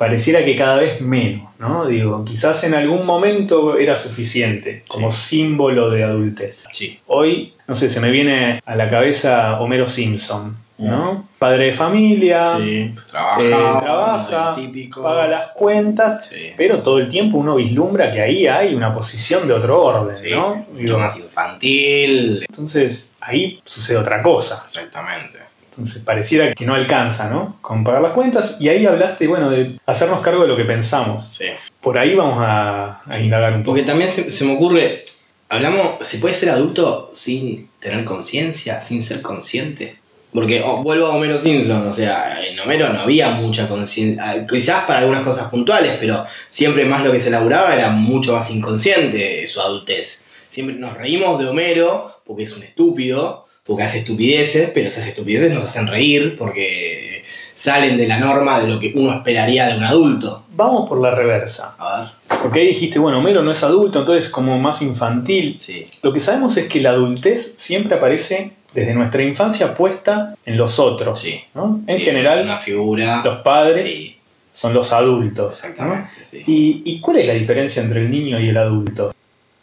Pareciera 0.01 0.43
que 0.43 0.55
cada 0.55 0.77
vez 0.77 1.00
menos, 1.00 1.48
¿no? 1.60 1.86
Digo, 1.86 2.25
quizás 2.25 2.63
en 2.63 2.74
algún 2.74 3.05
momento 3.05 3.77
era 3.77 3.96
suficiente 3.96 4.84
como 4.88 5.12
símbolo 5.12 5.91
de 5.91 6.03
adultez. 6.03 6.63
Sí. 6.72 7.00
Hoy, 7.05 7.53
no 7.67 7.75
sé, 7.75 7.88
se 7.88 8.00
me 8.00 8.10
viene 8.10 8.60
a 8.65 8.75
la 8.75 8.89
cabeza 8.89 9.60
Homero 9.62 9.86
Simpson, 9.86 10.58
¿no? 10.79 11.27
Padre 11.38 11.65
de 11.65 11.72
familia, 11.74 12.58
Sí. 12.58 12.96
Trabaja. 13.12 13.43
eh, 13.43 13.79
trabaja, 13.79 14.53
muy 14.58 14.65
típico. 14.65 15.03
paga 15.03 15.27
las 15.27 15.48
cuentas, 15.51 16.25
Sí. 16.25 16.53
pero 16.58 16.81
todo 16.81 16.98
el 16.98 17.08
tiempo 17.08 17.38
uno 17.38 17.58
vislumbra 17.58 18.12
que 18.12 18.22
ahí 18.24 18.48
hay 18.48 18.74
una 18.74 18.91
posición 18.91 19.48
de 19.48 19.53
otro 19.53 19.84
orden. 19.84 20.15
¿no? 20.31 20.65
Digo, 20.75 20.98
más 20.98 21.15
infantil. 21.17 22.43
entonces, 22.50 23.15
ahí 23.22 23.60
sucede 23.65 23.98
otra 24.00 24.24
cosa. 24.24 24.63
Exactamente. 24.65 25.38
Entonces 25.72 26.04
pareciera 26.04 26.54
que 26.54 26.66
no 26.66 26.74
alcanza, 26.74 27.30
¿no? 27.30 27.58
Con 27.62 27.84
pagar 27.84 28.01
las 28.01 28.12
cuentas. 28.12 28.58
Y 28.60 28.70
ahí 28.70 28.86
hablaste, 28.86 29.25
bueno, 29.28 29.50
de 29.50 29.80
hacernos 29.86 30.20
cargo 30.22 30.42
de 30.42 30.50
lo 30.50 30.58
que 30.58 30.66
pensamos. 30.66 31.30
Sí. 31.32 31.46
Por 31.80 31.98
ahí 31.98 32.13
vamos 32.13 32.40
a, 32.40 33.01
a 33.06 33.20
indagar 33.20 33.54
un 33.54 33.63
poco. 33.63 33.72
Porque 33.72 33.84
también 33.84 34.10
se, 34.10 34.32
se 34.32 34.46
me 34.46 34.56
ocurre, 34.56 35.06
hablamos, 35.48 35.96
¿se 36.01 36.20
puede 36.20 36.34
ser 36.34 36.50
adulto 36.50 37.12
sin 37.13 37.70
tener 37.80 38.04
conciencia, 38.04 38.82
sin 38.82 39.01
ser 39.04 39.22
consciente? 39.22 40.01
Porque 40.34 40.62
oh, 40.66 40.82
vuelvo 40.82 41.08
a 41.08 41.16
Homero 41.16 41.38
Simpson, 41.38 41.88
o 41.88 41.94
sea, 41.94 42.46
en 42.46 42.58
Homero 42.60 42.92
no 42.94 43.01
había 43.01 43.32
mucha 43.32 43.68
conciencia, 43.68 44.48
quizás 44.48 44.86
para 44.86 45.00
algunas 45.00 45.24
cosas 45.24 45.50
puntuales, 45.50 45.98
pero 46.00 46.25
siempre 46.50 46.86
más 46.86 47.04
lo 47.04 47.12
que 47.12 47.20
se 47.20 47.28
elaboraba 47.28 47.75
era 47.75 47.90
mucho 47.90 48.34
más 48.34 48.50
inconsciente 48.50 49.46
su 49.48 49.60
adultez. 49.60 50.25
Siempre 50.50 50.75
nos 50.75 50.94
reímos 50.96 51.38
de 51.40 51.48
Homero 51.48 52.22
porque 52.25 52.44
es 52.44 52.56
un 52.56 52.63
estúpido, 52.63 53.41
porque 53.63 53.84
hace 53.84 54.00
estupideces, 54.00 54.72
pero 54.74 54.88
esas 54.88 55.08
estupideces 55.08 55.53
nos 55.53 55.65
hacen 55.65 55.88
reír 55.88 56.36
porque 56.38 57.24
salen 57.56 57.98
de 57.98 58.08
la 58.08 58.18
norma 58.20 58.60
de 58.60 58.68
lo 58.68 58.80
que 58.80 58.91
uno 58.96 59.13
esperaría 59.13 59.68
de 59.68 59.77
un 59.77 59.84
adulto. 59.84 60.46
Vamos 60.56 60.89
por 60.89 61.00
la 61.00 61.12
reversa. 61.12 61.75
A 61.77 62.01
ver. 62.01 62.39
Porque 62.41 62.62
ahí 62.62 62.68
dijiste, 62.68 62.98
bueno, 62.98 63.20
Homero 63.20 63.44
no 63.44 63.51
es 63.51 63.63
adulto, 63.63 64.00
entonces 64.00 64.30
como 64.30 64.58
más 64.60 64.82
infantil. 64.82 65.58
Sí. 65.60 65.88
Lo 66.01 66.12
que 66.12 66.20
sabemos 66.20 66.58
es 66.58 66.68
que 66.68 66.82
la 66.82 66.89
adultez 66.89 67.53
siempre 67.58 67.98
aparece 67.98 68.53
desde 68.74 68.94
nuestra 68.96 69.22
infancia 69.22 69.75
puesta 69.75 70.36
en 70.46 70.58
los 70.58 70.80
otros. 70.80 71.20
Sí. 71.20 71.39
¿no? 71.53 71.82
En 71.86 72.00
Sí, 72.00 72.03
general, 72.06 72.44
Una 72.44 72.58
figura. 72.58 73.22
los 73.24 73.36
padres 73.41 73.89
Sí, 73.96 74.18
son 74.50 74.74
los 74.74 74.91
adultos. 74.91 75.62
¿no? 75.63 75.70
exactamente. 75.72 76.10
sí. 76.24 76.44
¿Y, 76.48 76.82
y 76.86 77.00
cuál 77.00 77.18
es 77.18 77.27
la 77.27 77.34
diferencia 77.34 77.84
entre 77.84 78.01
el 78.01 78.10
niño 78.10 78.39
y 78.39 78.50
el 78.50 78.58
adulto? 78.58 79.13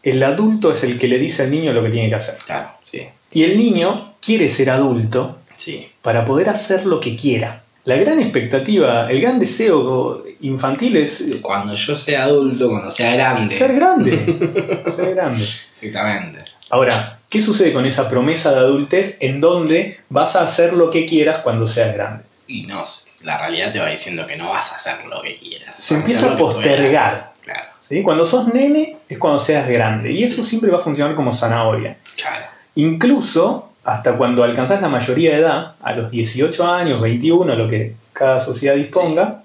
El 0.04 0.22
adulto 0.22 0.70
es 0.70 0.84
el 0.84 0.96
que 0.98 1.08
le 1.08 1.18
dice 1.18 1.42
al 1.42 1.50
niño 1.50 1.72
lo 1.72 1.82
que 1.82 1.90
tiene 1.90 2.08
que 2.08 2.14
hacer. 2.14 2.36
Claro, 2.46 2.70
sí. 2.88 3.02
Y 3.32 3.44
el 3.44 3.56
niño 3.58 4.14
quiere 4.20 4.48
ser 4.48 4.70
adulto 4.70 5.38
Sí. 5.56 5.90
para 6.02 6.24
poder 6.24 6.48
hacer 6.48 6.86
lo 6.86 7.00
que 7.00 7.16
quiera. 7.16 7.62
La 7.84 7.96
gran 7.96 8.20
expectativa, 8.20 9.10
el 9.10 9.20
gran 9.20 9.38
deseo 9.38 10.22
infantil 10.40 10.96
es 10.96 11.20
eh, 11.22 11.40
Cuando 11.40 11.74
yo 11.74 11.96
sea 11.96 12.24
adulto, 12.24 12.68
cuando 12.70 12.90
sea 12.90 13.14
grande. 13.14 13.54
ser 13.54 13.74
grande. 13.74 14.82
ser 14.96 15.14
grande. 15.14 15.48
Exactamente. 15.80 16.44
Ahora, 16.70 17.18
¿qué 17.30 17.40
sucede 17.40 17.72
con 17.72 17.86
esa 17.86 18.08
promesa 18.08 18.52
de 18.52 18.58
adultez 18.58 19.16
en 19.20 19.40
donde 19.40 20.00
vas 20.10 20.36
a 20.36 20.42
hacer 20.42 20.74
lo 20.74 20.90
que 20.90 21.06
quieras 21.06 21.38
cuando 21.38 21.66
seas 21.66 21.94
grande? 21.94 22.24
Y 22.46 22.62
no, 22.64 22.84
la 23.24 23.38
realidad 23.38 23.72
te 23.72 23.78
va 23.78 23.88
diciendo 23.88 24.26
que 24.26 24.36
no 24.36 24.50
vas 24.50 24.72
a 24.72 24.76
hacer 24.76 25.06
lo 25.06 25.22
que 25.22 25.38
quieras. 25.38 25.74
Se 25.78 25.94
empieza 25.94 26.32
a 26.32 26.36
postergar. 26.36 27.32
Claro, 27.42 27.70
¿sí? 27.80 28.02
Cuando 28.02 28.24
sos 28.26 28.52
nene 28.52 28.98
es 29.08 29.18
cuando 29.18 29.38
seas 29.38 29.66
grande 29.66 30.12
y 30.12 30.22
eso 30.22 30.42
siempre 30.42 30.70
va 30.70 30.76
a 30.78 30.82
funcionar 30.82 31.14
como 31.14 31.32
zanahoria. 31.32 31.96
claro. 32.16 32.44
Incluso 32.78 33.72
hasta 33.84 34.16
cuando 34.16 34.44
alcanzás 34.44 34.80
la 34.80 34.88
mayoría 34.88 35.32
de 35.32 35.38
edad, 35.40 35.72
a 35.82 35.92
los 35.94 36.12
18 36.12 36.64
años, 36.70 37.00
21, 37.00 37.56
lo 37.56 37.68
que 37.68 37.94
cada 38.12 38.38
sociedad 38.38 38.76
disponga, 38.76 39.42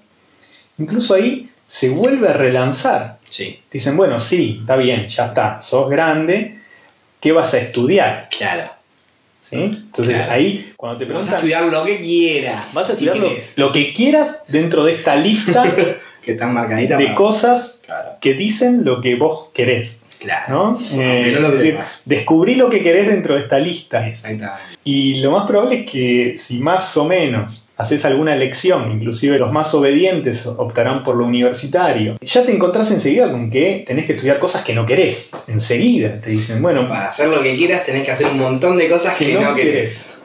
incluso 0.78 1.14
ahí 1.14 1.48
se 1.66 1.88
vuelve 1.90 2.28
a 2.28 2.34
relanzar. 2.34 3.18
Sí, 3.24 3.60
Dicen, 3.72 3.96
bueno, 3.96 4.20
sí, 4.20 4.58
está 4.60 4.76
bien, 4.76 5.08
ya 5.08 5.26
está, 5.26 5.60
sos 5.60 5.90
grande, 5.90 6.58
¿qué 7.20 7.32
vas 7.32 7.54
a 7.54 7.58
estudiar? 7.58 8.28
claro. 8.36 8.70
¿Sí? 9.40 9.56
Entonces 9.62 10.16
Claro. 10.16 10.32
ahí, 10.32 10.72
cuando 10.76 10.96
te 10.98 11.04
Vas 11.04 11.10
a 11.10 11.14
preguntan, 11.16 11.34
estudiar 11.36 11.64
lo 11.64 11.84
que 11.84 11.98
quieras. 12.02 12.64
vas 12.72 12.88
a 12.90 12.96
si 12.96 13.04
estudiar 13.08 13.32
lo 13.56 13.72
que 13.72 13.92
quieras 13.92 14.44
dentro 14.48 14.84
de 14.86 14.92
esta 14.92 15.16
lista 15.16 15.64
Que 16.24 16.32
están 16.32 16.54
marcaditas. 16.54 16.98
de 16.98 17.04
para- 17.06 17.16
cosas 17.16 17.82
Claro, 17.84 18.10
que 18.20 18.34
dicen 18.34 18.84
lo 18.84 19.00
que 19.00 19.14
vos 19.16 19.48
querés. 19.52 20.02
claro. 20.20 20.78
¿no? 20.90 21.02
Eh, 21.02 21.30
no 21.34 21.40
lo 21.40 21.48
es 21.48 21.54
decir, 21.58 21.72
sepas. 21.72 22.02
descubrí 22.06 22.54
lo 22.54 22.70
que 22.70 22.82
querés 22.82 23.08
dentro 23.08 23.34
de 23.34 23.42
esta 23.42 23.58
lista. 23.58 24.06
Exactamente. 24.08 24.48
Y 24.84 25.16
lo 25.20 25.30
más 25.32 25.46
probable 25.46 25.80
es 25.84 25.90
que 25.90 26.34
si 26.36 26.58
más 26.60 26.96
o 26.96 27.04
menos 27.06 27.68
haces 27.76 28.04
alguna 28.04 28.34
elección, 28.34 28.92
inclusive 28.92 29.38
los 29.38 29.50
más 29.52 29.74
obedientes 29.74 30.46
optarán 30.46 31.02
por 31.02 31.16
lo 31.16 31.24
universitario, 31.26 32.14
ya 32.20 32.44
te 32.44 32.52
encontrás 32.52 32.90
enseguida 32.90 33.30
con 33.30 33.50
que 33.50 33.82
tenés 33.86 34.06
que 34.06 34.12
estudiar 34.12 34.38
cosas 34.38 34.62
que 34.64 34.74
no 34.74 34.86
querés. 34.86 35.30
Enseguida 35.48 36.20
te 36.20 36.30
dicen, 36.30 36.62
bueno, 36.62 36.86
Para 36.86 37.08
hacer 37.08 37.28
lo 37.28 37.42
que 37.42 37.56
quieras 37.56 37.84
tenés 37.84 38.04
que 38.04 38.12
hacer 38.12 38.26
un 38.28 38.38
montón 38.38 38.76
de 38.78 38.88
cosas 38.88 39.14
que, 39.16 39.26
Que 39.26 39.34
no, 39.34 39.40
no 39.50 39.54
querés. 39.56 40.18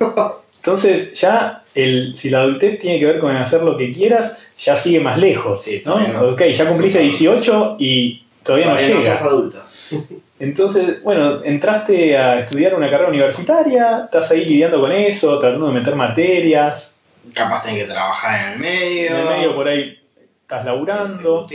entonces 0.58 1.14
ya 1.20 1.59
el, 1.76 2.16
si 2.16 2.30
la 2.30 2.40
adultez 2.42 2.80
tiene 2.80 3.00
que 3.00 3.06
ver 3.06 3.20
con 3.20 3.36
hacer 3.36 3.62
lo 3.64 3.78
que 3.78 3.92
quieras, 3.92 4.48
ya 4.60 4.76
sigue 4.76 5.00
más 5.00 5.18
lejos. 5.18 5.64
Sí, 5.64 5.82
¿no? 5.86 6.00
no. 6.08 6.22
Ok, 6.30 6.44
ya 6.52 6.68
cumpliste 6.68 7.00
18 7.00 7.76
y 7.80 8.24
todavía, 8.44 8.66
Todavía 8.68 8.88
no 8.90 8.96
no 8.96 9.00
llega. 9.02 9.16
sos 9.16 9.28
adulto. 9.28 9.64
Entonces, 10.40 11.04
bueno, 11.04 11.44
entraste 11.44 12.18
a 12.18 12.40
estudiar 12.40 12.74
una 12.76 12.90
carrera 12.90 13.10
universitaria, 13.10 14.04
estás 14.06 14.32
ahí 14.32 14.46
lidiando 14.46 14.80
con 14.80 14.92
eso, 14.92 15.38
tratando 15.40 15.68
de 15.68 15.74
meter 15.74 15.96
materias, 15.96 16.96
Capaz 17.34 17.64
tenés 17.64 17.82
que 17.86 17.92
trabajar 17.92 18.40
en 18.48 18.54
el 18.54 18.60
medio. 18.60 19.10
en 19.12 19.16
el 19.18 19.26
medio 19.26 19.56
por 19.56 19.68
ahí 19.68 20.00
estás 20.42 20.64
laburando. 20.66 21.46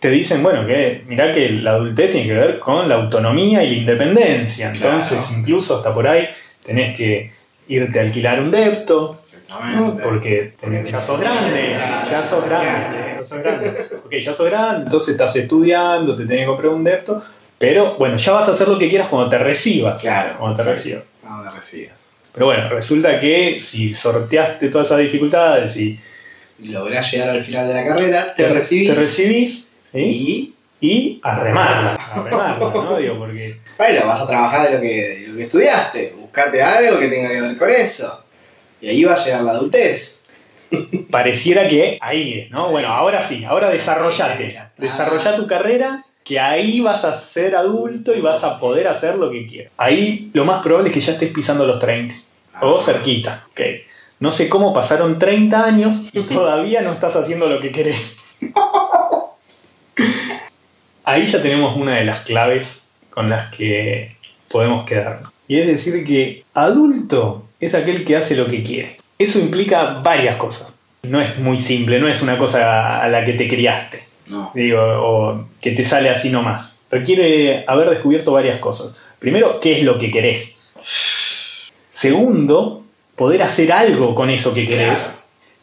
Te 0.00 0.10
dicen, 0.10 0.42
bueno, 0.42 0.66
que 0.66 1.02
mirá 1.06 1.30
que 1.30 1.50
la 1.50 1.72
adultez 1.72 2.10
tiene 2.10 2.26
que 2.26 2.32
ver 2.34 2.58
con 2.58 2.88
la 2.88 2.96
autonomía 2.96 3.62
y 3.62 3.70
la 3.70 3.76
independencia. 3.76 4.70
Entonces, 4.74 5.22
Claro. 5.26 5.40
incluso 5.40 5.76
hasta 5.76 5.92
por 5.94 6.08
ahí 6.08 6.26
tenés 6.64 6.96
que 6.96 7.30
irte 7.68 7.98
a 7.98 8.02
alquilar 8.02 8.40
un 8.40 8.50
depto, 8.50 9.18
Exactamente. 9.22 10.02
porque 10.02 10.54
ya 10.84 11.00
sos 11.00 11.20
grande, 11.20 11.70
ya 12.10 12.22
sos 12.22 12.44
grande, 12.44 13.14
ya 13.16 13.24
sos 13.24 13.38
grande. 13.38 13.74
Ok, 14.04 14.12
ya 14.20 14.34
sos 14.34 14.46
grande, 14.46 14.84
entonces 14.84 15.08
estás 15.10 15.34
estudiando, 15.36 16.14
te 16.14 16.24
tenés 16.24 16.42
que 16.42 16.46
comprar 16.46 16.72
un 16.72 16.84
depto, 16.84 17.22
pero 17.58 17.96
bueno, 17.96 18.16
ya 18.16 18.32
vas 18.32 18.48
a 18.48 18.52
hacer 18.52 18.68
lo 18.68 18.78
que 18.78 18.88
quieras 18.88 19.08
cuando 19.08 19.28
te 19.28 19.38
recibas. 19.38 20.00
Claro. 20.00 20.38
Cuando 20.38 20.56
te 20.56 20.64
recibas. 20.64 21.04
No 21.22 21.42
te 21.42 21.50
recibas. 21.50 21.96
Pero 22.32 22.46
bueno, 22.46 22.68
resulta 22.68 23.20
que 23.20 23.60
si 23.62 23.94
sorteaste 23.94 24.68
todas 24.68 24.88
esas 24.88 24.98
dificultades 24.98 25.76
y 25.76 25.98
lográs 26.64 27.10
llegar 27.12 27.30
al 27.30 27.44
final 27.44 27.68
de 27.68 27.74
la 27.74 27.86
carrera, 27.86 28.34
te, 28.34 28.48
recibís. 28.48 28.88
te 28.90 28.94
recibís, 28.94 29.72
¿sí? 29.84 29.98
Y 30.00 30.54
y 30.84 31.18
a 31.22 31.38
remarla, 31.38 31.94
a 31.94 32.22
remarla, 32.22 32.58
¿no? 32.58 32.96
Digo, 32.98 33.18
porque 33.18 33.56
bueno, 33.78 34.06
vas 34.06 34.20
a 34.20 34.26
trabajar 34.26 34.68
de 34.68 34.74
lo 34.74 34.80
que, 34.82 34.88
de 34.88 35.28
lo 35.28 35.36
que 35.38 35.42
estudiaste. 35.44 36.14
Buscate 36.34 36.60
algo 36.60 36.98
que 36.98 37.06
tenga 37.06 37.28
que 37.28 37.40
ver 37.40 37.56
con 37.56 37.70
eso. 37.70 38.24
Y 38.80 38.88
ahí 38.88 39.04
va 39.04 39.14
a 39.14 39.24
llegar 39.24 39.42
la 39.42 39.52
adultez. 39.52 40.24
pareciera 41.10 41.68
que 41.68 41.96
ahí 42.00 42.40
es, 42.40 42.50
¿no? 42.50 42.72
Bueno, 42.72 42.88
ahora 42.88 43.22
sí, 43.22 43.44
ahora 43.44 43.70
desarrollate. 43.70 44.58
Desarrollá 44.76 45.36
tu 45.36 45.46
carrera, 45.46 46.04
que 46.24 46.40
ahí 46.40 46.80
vas 46.80 47.04
a 47.04 47.12
ser 47.12 47.54
adulto 47.54 48.12
y 48.12 48.20
vas 48.20 48.42
a 48.42 48.58
poder 48.58 48.88
hacer 48.88 49.14
lo 49.14 49.30
que 49.30 49.46
quieras. 49.46 49.72
Ahí 49.76 50.32
lo 50.34 50.44
más 50.44 50.60
probable 50.60 50.88
es 50.88 50.94
que 50.94 51.00
ya 51.00 51.12
estés 51.12 51.30
pisando 51.30 51.68
los 51.68 51.78
30, 51.78 52.16
o 52.62 52.80
cerquita, 52.80 53.44
ok. 53.50 53.60
No 54.18 54.32
sé 54.32 54.48
cómo 54.48 54.72
pasaron 54.72 55.20
30 55.20 55.64
años 55.64 56.08
y 56.12 56.20
todavía 56.26 56.80
no 56.82 56.90
estás 56.90 57.14
haciendo 57.14 57.48
lo 57.48 57.60
que 57.60 57.70
querés. 57.70 58.16
Ahí 61.04 61.26
ya 61.26 61.40
tenemos 61.40 61.76
una 61.76 61.94
de 61.94 62.04
las 62.04 62.22
claves 62.22 62.90
con 63.10 63.30
las 63.30 63.54
que 63.54 64.16
podemos 64.48 64.84
quedarnos. 64.84 65.33
Y 65.48 65.58
es 65.58 65.66
decir 65.66 66.04
que 66.04 66.44
adulto 66.54 67.44
es 67.60 67.74
aquel 67.74 68.04
que 68.04 68.16
hace 68.16 68.36
lo 68.36 68.48
que 68.48 68.62
quiere. 68.62 68.96
Eso 69.18 69.38
implica 69.38 70.00
varias 70.02 70.36
cosas. 70.36 70.78
No 71.02 71.20
es 71.20 71.38
muy 71.38 71.58
simple, 71.58 72.00
no 72.00 72.08
es 72.08 72.22
una 72.22 72.38
cosa 72.38 73.02
a 73.02 73.08
la 73.08 73.24
que 73.24 73.34
te 73.34 73.46
criaste, 73.48 74.02
No. 74.26 74.50
digo, 74.54 74.80
o 74.80 75.46
que 75.60 75.72
te 75.72 75.84
sale 75.84 76.08
así 76.08 76.30
nomás. 76.30 76.80
Requiere 76.90 77.64
haber 77.66 77.90
descubierto 77.90 78.32
varias 78.32 78.58
cosas. 78.58 78.98
Primero, 79.18 79.60
¿qué 79.60 79.78
es 79.78 79.82
lo 79.84 79.98
que 79.98 80.10
querés? 80.10 80.60
Segundo, 81.90 82.82
poder 83.16 83.42
hacer 83.42 83.72
algo 83.72 84.14
con 84.14 84.30
eso 84.30 84.54
que 84.54 84.66
querés, 84.66 85.00
Claro. 85.00 85.18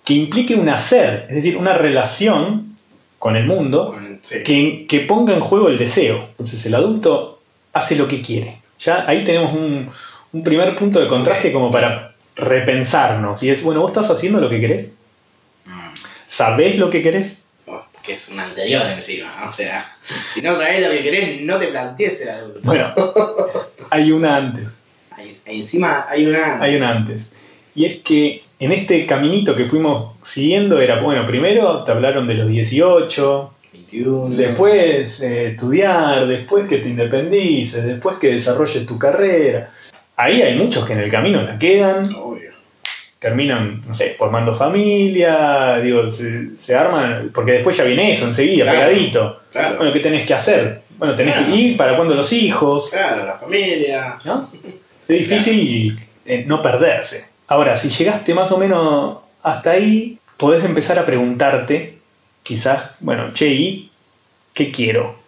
que 0.06 0.14
implique 0.14 0.56
un 0.56 0.70
hacer, 0.70 1.26
es 1.30 1.36
decir, 1.36 1.58
una 1.58 1.74
relación 1.74 2.76
con 3.20 3.36
el 3.36 3.46
mundo 3.46 3.86
Con- 3.88 4.20
que, 4.44 4.86
que 4.88 5.00
ponga 5.02 5.34
en 5.34 5.42
juego 5.42 5.68
el 5.68 5.78
deseo. 5.78 6.24
Entonces 6.32 6.66
el 6.66 6.76
adulto 6.76 7.42
hace 7.74 7.96
lo 7.96 8.08
que 8.08 8.22
quiere. 8.22 8.61
Ya 8.82 9.06
ahí 9.08 9.24
tenemos 9.24 9.54
un, 9.54 9.90
un 10.34 10.44
primer 10.44 10.76
punto 10.76 11.00
de 11.00 11.08
contraste 11.08 11.52
como 11.54 11.72
para 11.72 12.14
repensarnos. 12.36 13.42
Y 13.44 13.50
es, 13.50 13.64
bueno, 13.64 13.82
vos 13.82 13.92
estás 13.92 14.10
haciendo 14.10 14.40
lo 14.42 14.50
que 14.50 14.60
querés, 14.60 14.98
Mm. 15.66 15.94
sabés 16.26 16.78
lo 16.78 16.90
que 16.90 17.02
querés. 17.04 17.46
Oh, 17.68 17.84
que 18.04 18.14
es 18.14 18.28
un 18.30 18.40
anterior 18.40 18.84
encima. 18.86 19.32
¿no? 19.44 19.50
O 19.50 19.54
sea, 19.54 19.96
si 20.34 20.42
no 20.42 20.56
sabés 20.56 20.82
lo 20.82 20.90
que 20.90 21.04
querés, 21.04 21.42
no 21.42 21.58
te 21.60 21.68
plantees 21.68 22.18
ser 22.18 22.30
adulto. 22.32 22.62
Bueno, 22.64 22.92
hay 23.92 24.12
una 24.12 24.38
antes, 24.38 24.82
ahí 25.46 25.62
encima 25.62 26.06
hay 26.10 26.26
una. 26.26 26.60
hay 26.62 26.76
una 26.78 26.90
antes. 26.92 27.36
Y 27.76 27.86
es 27.86 28.00
que 28.02 28.44
en 28.60 28.72
este 28.72 29.06
caminito 29.06 29.56
que 29.56 29.66
fuimos 29.66 30.16
siguiendo 30.24 30.82
era, 30.82 31.00
bueno, 31.00 31.26
primero 31.28 31.84
te 31.84 31.92
hablaron 31.92 32.28
de 32.28 32.34
los 32.34 32.48
18, 32.50 33.54
21. 33.92 34.36
Después 34.36 35.22
eh, 35.22 35.50
estudiar, 35.50 36.28
después 36.28 36.68
que 36.68 36.78
te 36.78 36.90
independices, 36.90 37.84
después 37.86 38.18
que 38.18 38.30
desarrolles 38.34 38.86
tu 38.86 38.98
carrera. 38.98 39.70
Ahí 40.16 40.42
hay 40.42 40.58
muchos 40.58 40.86
que 40.86 40.94
en 40.94 41.00
el 41.00 41.12
camino 41.12 41.42
la 41.44 41.58
quedan, 41.58 42.06
Obvio. 42.16 42.52
terminan, 43.20 43.82
no 43.88 43.94
sé, 43.94 44.16
formando 44.18 44.54
familia, 44.54 45.78
digo, 45.80 46.08
se, 46.10 46.56
se 46.56 46.76
arman, 46.76 47.32
porque 47.34 47.54
después 47.54 47.76
ya 47.78 47.84
viene 47.84 48.12
eso 48.12 48.28
enseguida, 48.28 48.66
Claro. 48.66 48.80
pegadito. 48.80 49.42
Claro. 49.52 49.78
Bueno, 49.78 49.94
¿qué 49.94 50.00
tenés 50.00 50.26
que 50.28 50.34
hacer? 50.34 50.82
Bueno, 50.98 51.16
tenés 51.16 51.36
Claro. 51.36 51.52
que 51.52 51.56
ir, 51.60 51.78
¿para 51.78 51.96
cuándo 51.96 52.14
los 52.16 52.32
hijos? 52.34 52.90
Claro, 52.92 53.26
la 53.26 53.34
familia. 53.38 54.16
¿no? 54.26 54.50
Es 55.08 55.20
difícil 55.20 56.00
eh, 56.26 56.44
no 56.48 56.62
perderse. 56.62 57.26
Ahora, 57.48 57.76
si 57.76 57.90
llegaste 57.90 58.34
más 58.34 58.52
o 58.52 58.58
menos 58.58 59.18
hasta 59.44 59.72
ahí, 59.72 60.18
podés 60.38 60.64
empezar 60.64 60.98
a 61.00 61.06
preguntarte, 61.06 61.98
quizás, 62.44 62.92
bueno, 63.00 63.32
che, 63.34 63.48
¿y 63.48 63.90
qué 64.54 64.72
quiero? 64.72 65.20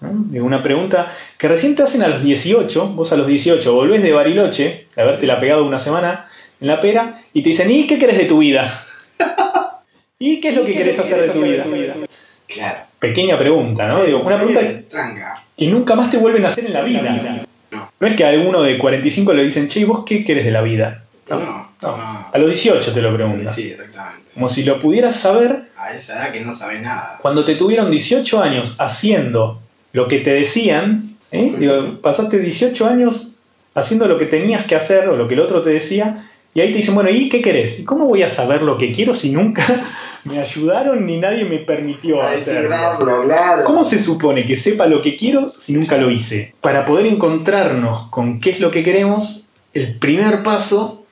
¿No? 0.00 0.10
Digo, 0.30 0.44
Una 0.44 0.62
pregunta 0.62 1.10
que 1.38 1.48
recién 1.48 1.74
te 1.74 1.82
hacen 1.82 2.02
a 2.02 2.08
los 2.08 2.22
18, 2.22 2.88
vos 2.88 3.12
a 3.12 3.16
los 3.16 3.26
18 3.26 3.74
volvés 3.74 4.02
de 4.02 4.12
Bariloche, 4.12 4.86
de 4.94 5.02
haberte 5.02 5.26
la 5.26 5.38
pegado 5.38 5.64
una 5.64 5.78
semana, 5.78 6.28
en 6.60 6.66
la 6.68 6.80
pera 6.80 7.22
y 7.32 7.42
te 7.42 7.50
dicen, 7.50 7.70
¿y 7.70 7.86
qué 7.86 7.98
querés 7.98 8.18
de 8.18 8.24
tu 8.24 8.38
vida? 8.38 8.72
¿Y 10.18 10.40
qué 10.40 10.48
es 10.50 10.56
lo 10.56 10.64
que 10.64 10.72
querés 10.72 10.98
hacer 10.98 11.20
de 11.22 11.28
tu 11.28 11.42
vida? 11.42 11.64
Claro. 12.46 12.78
Pequeña 12.98 13.38
pregunta, 13.38 13.86
¿no? 13.86 14.02
Digo, 14.04 14.20
una 14.20 14.36
pregunta 14.36 14.60
que 15.56 15.66
nunca 15.66 15.94
más 15.94 16.10
te 16.10 16.16
vuelven 16.16 16.44
a 16.44 16.48
hacer 16.48 16.66
en 16.66 16.72
la 16.72 16.82
vida. 16.82 17.46
No. 17.70 17.90
No 17.98 18.06
es 18.06 18.16
que 18.16 18.24
a 18.24 18.28
alguno 18.28 18.62
de 18.62 18.78
45 18.78 19.32
le 19.34 19.44
dicen, 19.44 19.68
che, 19.68 19.80
¿y 19.80 19.84
vos 19.84 20.04
qué 20.06 20.24
querés 20.24 20.44
de 20.44 20.50
la 20.50 20.62
vida? 20.62 21.02
No, 21.28 21.38
No. 21.40 21.70
no. 21.82 21.96
A 22.32 22.38
los 22.38 22.48
18 22.48 22.92
te 22.92 23.02
lo 23.02 23.14
preguntan. 23.14 23.52
Sí, 23.52 23.68
exactamente. 23.70 23.95
Como 24.36 24.48
si 24.48 24.62
lo 24.64 24.78
pudieras 24.78 25.16
saber 25.16 25.70
A 25.76 25.92
esa 25.94 26.14
edad 26.14 26.30
que 26.32 26.40
no 26.40 26.54
sabe 26.54 26.78
nada. 26.80 27.18
cuando 27.22 27.42
te 27.44 27.54
tuvieron 27.56 27.90
18 27.90 28.40
años 28.42 28.76
haciendo 28.78 29.60
lo 29.92 30.06
que 30.08 30.18
te 30.18 30.30
decían, 30.34 31.16
¿eh? 31.32 31.54
Digo, 31.58 32.00
pasaste 32.02 32.38
18 32.38 32.86
años 32.86 33.32
haciendo 33.74 34.06
lo 34.08 34.18
que 34.18 34.26
tenías 34.26 34.66
que 34.66 34.76
hacer 34.76 35.08
o 35.08 35.16
lo 35.16 35.26
que 35.26 35.34
el 35.34 35.40
otro 35.40 35.62
te 35.62 35.70
decía, 35.70 36.28
y 36.54 36.60
ahí 36.60 36.70
te 36.70 36.76
dicen, 36.78 36.94
bueno, 36.94 37.10
¿y 37.10 37.28
qué 37.30 37.40
querés? 37.42 37.80
¿Y 37.80 37.84
cómo 37.84 38.06
voy 38.06 38.22
a 38.22 38.30
saber 38.30 38.62
lo 38.62 38.76
que 38.78 38.92
quiero 38.92 39.12
si 39.14 39.32
nunca 39.32 39.64
me 40.24 40.38
ayudaron 40.38 41.06
ni 41.06 41.18
nadie 41.18 41.44
me 41.46 41.58
permitió 41.58 42.20
A 42.22 42.32
hacerlo? 42.32 42.76
claro. 42.98 43.64
¿Cómo 43.64 43.84
se 43.84 43.98
supone 43.98 44.44
que 44.44 44.56
sepa 44.56 44.86
lo 44.86 45.00
que 45.02 45.16
quiero 45.16 45.54
si 45.56 45.72
nunca 45.72 45.96
lo 45.96 46.10
hice? 46.10 46.54
Para 46.60 46.84
poder 46.84 47.06
encontrarnos 47.06 48.08
con 48.08 48.38
qué 48.40 48.50
es 48.50 48.60
lo 48.60 48.70
que 48.70 48.84
queremos, 48.84 49.46
el 49.72 49.98
primer 49.98 50.42
paso 50.42 51.05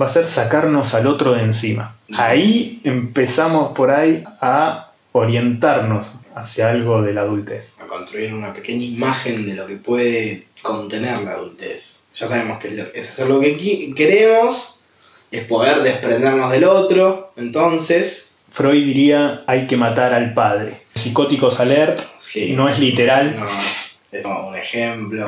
va 0.00 0.06
a 0.06 0.08
ser 0.08 0.26
sacarnos 0.26 0.94
al 0.94 1.06
otro 1.06 1.32
de 1.32 1.42
encima. 1.42 1.96
Ahí 2.12 2.80
empezamos 2.84 3.72
por 3.76 3.90
ahí 3.90 4.24
a 4.40 4.92
orientarnos 5.12 6.14
hacia 6.34 6.70
algo 6.70 7.02
de 7.02 7.12
la 7.12 7.22
adultez. 7.22 7.76
A 7.80 7.86
construir 7.86 8.34
una 8.34 8.52
pequeña 8.52 8.84
imagen 8.84 9.46
de 9.46 9.54
lo 9.54 9.66
que 9.66 9.76
puede 9.76 10.46
contener 10.62 11.22
la 11.22 11.32
adultez. 11.32 12.04
Ya 12.14 12.26
sabemos 12.26 12.58
que 12.58 12.68
es 12.94 13.10
hacer 13.10 13.28
lo 13.28 13.40
que 13.40 13.92
queremos, 13.96 14.80
es 15.30 15.44
poder 15.44 15.82
desprendernos 15.82 16.50
del 16.50 16.64
otro, 16.64 17.32
entonces... 17.36 18.32
Freud 18.50 18.86
diría 18.86 19.42
hay 19.46 19.66
que 19.66 19.76
matar 19.76 20.14
al 20.14 20.32
padre. 20.32 20.82
Psicóticos 20.94 21.58
alert 21.58 22.00
Sí, 22.20 22.52
no 22.52 22.68
es 22.68 22.78
literal, 22.78 23.36
no, 23.36 23.44
es 23.44 24.24
un 24.24 24.56
ejemplo, 24.56 25.26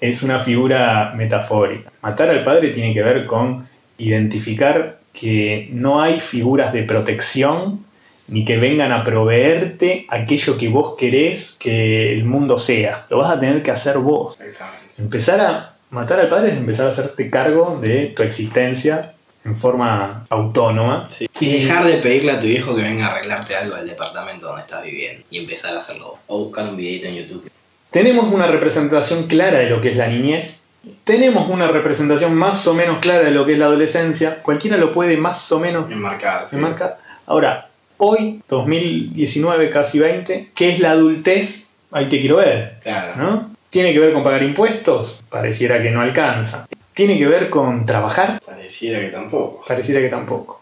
es 0.00 0.22
una 0.22 0.38
figura 0.38 1.12
metafórica. 1.14 1.92
Matar 2.02 2.30
al 2.30 2.44
padre 2.44 2.70
tiene 2.70 2.92
que 2.92 3.02
ver 3.02 3.26
con 3.26 3.68
identificar 3.98 4.98
que 5.12 5.68
no 5.72 6.00
hay 6.00 6.20
figuras 6.20 6.72
de 6.72 6.82
protección 6.82 7.84
ni 8.28 8.44
que 8.44 8.56
vengan 8.56 8.92
a 8.92 9.04
proveerte 9.04 10.06
aquello 10.08 10.56
que 10.56 10.68
vos 10.68 10.94
querés 10.96 11.56
que 11.58 12.12
el 12.12 12.24
mundo 12.24 12.56
sea. 12.56 13.06
Lo 13.10 13.18
vas 13.18 13.30
a 13.30 13.38
tener 13.38 13.62
que 13.62 13.70
hacer 13.70 13.98
vos. 13.98 14.40
exactamente. 14.40 14.82
Empezar 14.98 15.40
a 15.40 15.74
matar 15.90 16.20
al 16.20 16.28
padre 16.28 16.52
es 16.52 16.56
empezar 16.56 16.86
a 16.86 16.88
hacerte 16.88 17.28
cargo 17.30 17.78
de 17.80 18.06
tu 18.06 18.22
existencia 18.22 19.12
en 19.44 19.56
forma 19.56 20.26
autónoma. 20.30 21.08
Sí. 21.10 21.28
Y 21.40 21.60
dejar 21.60 21.84
de 21.84 21.94
pedirle 21.94 22.32
a 22.32 22.40
tu 22.40 22.46
hijo 22.46 22.74
que 22.74 22.82
venga 22.82 23.06
a 23.06 23.12
arreglarte 23.12 23.54
algo 23.56 23.74
al 23.74 23.86
departamento 23.86 24.46
donde 24.46 24.62
estás 24.62 24.84
viviendo 24.84 25.24
y 25.30 25.38
empezar 25.38 25.74
a 25.74 25.78
hacerlo. 25.78 26.10
vos. 26.10 26.18
O 26.28 26.44
buscar 26.44 26.68
un 26.68 26.76
videito 26.76 27.08
en 27.08 27.16
YouTube. 27.16 27.50
Tenemos 27.90 28.32
una 28.32 28.46
representación 28.46 29.24
clara 29.26 29.58
de 29.58 29.68
lo 29.68 29.80
que 29.80 29.90
es 29.90 29.96
la 29.96 30.06
niñez. 30.06 30.71
Tenemos 31.04 31.48
una 31.48 31.68
representación 31.68 32.34
más 32.34 32.66
o 32.66 32.74
menos 32.74 32.98
clara 32.98 33.24
de 33.24 33.30
lo 33.30 33.44
que 33.46 33.52
es 33.52 33.58
la 33.58 33.66
adolescencia. 33.66 34.42
Cualquiera 34.42 34.76
lo 34.76 34.92
puede 34.92 35.16
más 35.16 35.50
o 35.52 35.60
menos 35.60 35.90
Enmarcar, 35.90 36.48
sí. 36.48 36.56
enmarcar. 36.56 36.98
Ahora, 37.26 37.68
hoy, 37.98 38.40
2019, 38.48 39.70
casi 39.70 39.98
20, 40.00 40.50
¿qué 40.54 40.70
es 40.70 40.78
la 40.80 40.92
adultez? 40.92 41.74
Ahí 41.92 42.08
te 42.08 42.20
quiero 42.20 42.36
ver, 42.36 42.78
Claro. 42.82 43.14
¿no? 43.16 43.50
¿Tiene 43.70 43.92
que 43.92 43.98
ver 44.00 44.12
con 44.12 44.22
pagar 44.24 44.42
impuestos? 44.42 45.22
Pareciera 45.28 45.80
que 45.82 45.90
no 45.90 46.00
alcanza. 46.00 46.66
¿Tiene 46.94 47.16
que 47.18 47.26
ver 47.26 47.48
con 47.48 47.86
trabajar? 47.86 48.40
Pareciera 48.44 49.00
que 49.00 49.08
tampoco. 49.08 49.64
Pareciera 49.66 50.00
que 50.00 50.08
tampoco. 50.08 50.60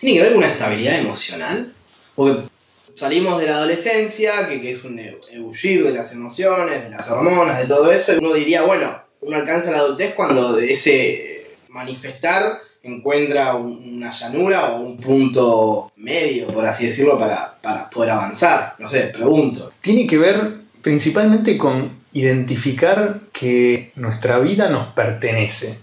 ¿Tiene 0.00 0.16
que 0.16 0.22
ver 0.22 0.32
con 0.32 0.38
una 0.38 0.52
estabilidad 0.52 0.98
emocional? 0.98 1.72
Porque 2.14 2.42
salimos 2.96 3.40
de 3.40 3.46
la 3.46 3.52
adolescencia, 3.56 4.46
que, 4.48 4.60
que 4.60 4.72
es 4.72 4.84
un 4.84 4.98
e- 4.98 5.16
ebullir 5.32 5.84
de 5.84 5.92
las 5.92 6.12
emociones, 6.12 6.82
de 6.84 6.90
las 6.90 7.10
hormonas, 7.10 7.58
de 7.58 7.66
todo 7.66 7.90
eso, 7.92 8.14
y 8.14 8.18
uno 8.18 8.34
diría, 8.34 8.62
bueno, 8.62 8.94
uno 9.20 9.36
alcanza 9.36 9.70
la 9.70 9.78
adultez 9.78 10.14
cuando 10.14 10.58
ese 10.58 11.46
manifestar 11.68 12.42
encuentra 12.82 13.54
un- 13.56 13.96
una 13.96 14.10
llanura 14.10 14.72
o 14.72 14.80
un 14.80 14.98
punto 14.98 15.92
medio, 15.96 16.46
por 16.48 16.66
así 16.66 16.86
decirlo, 16.86 17.18
para, 17.18 17.58
para 17.60 17.90
poder 17.90 18.10
avanzar. 18.10 18.74
No 18.78 18.88
sé, 18.88 19.02
pregunto. 19.12 19.68
Tiene 19.82 20.06
que 20.06 20.16
ver 20.18 20.60
principalmente 20.82 21.58
con 21.58 22.00
identificar 22.12 23.20
que 23.32 23.92
nuestra 23.96 24.38
vida 24.38 24.68
nos 24.70 24.86
pertenece 24.88 25.78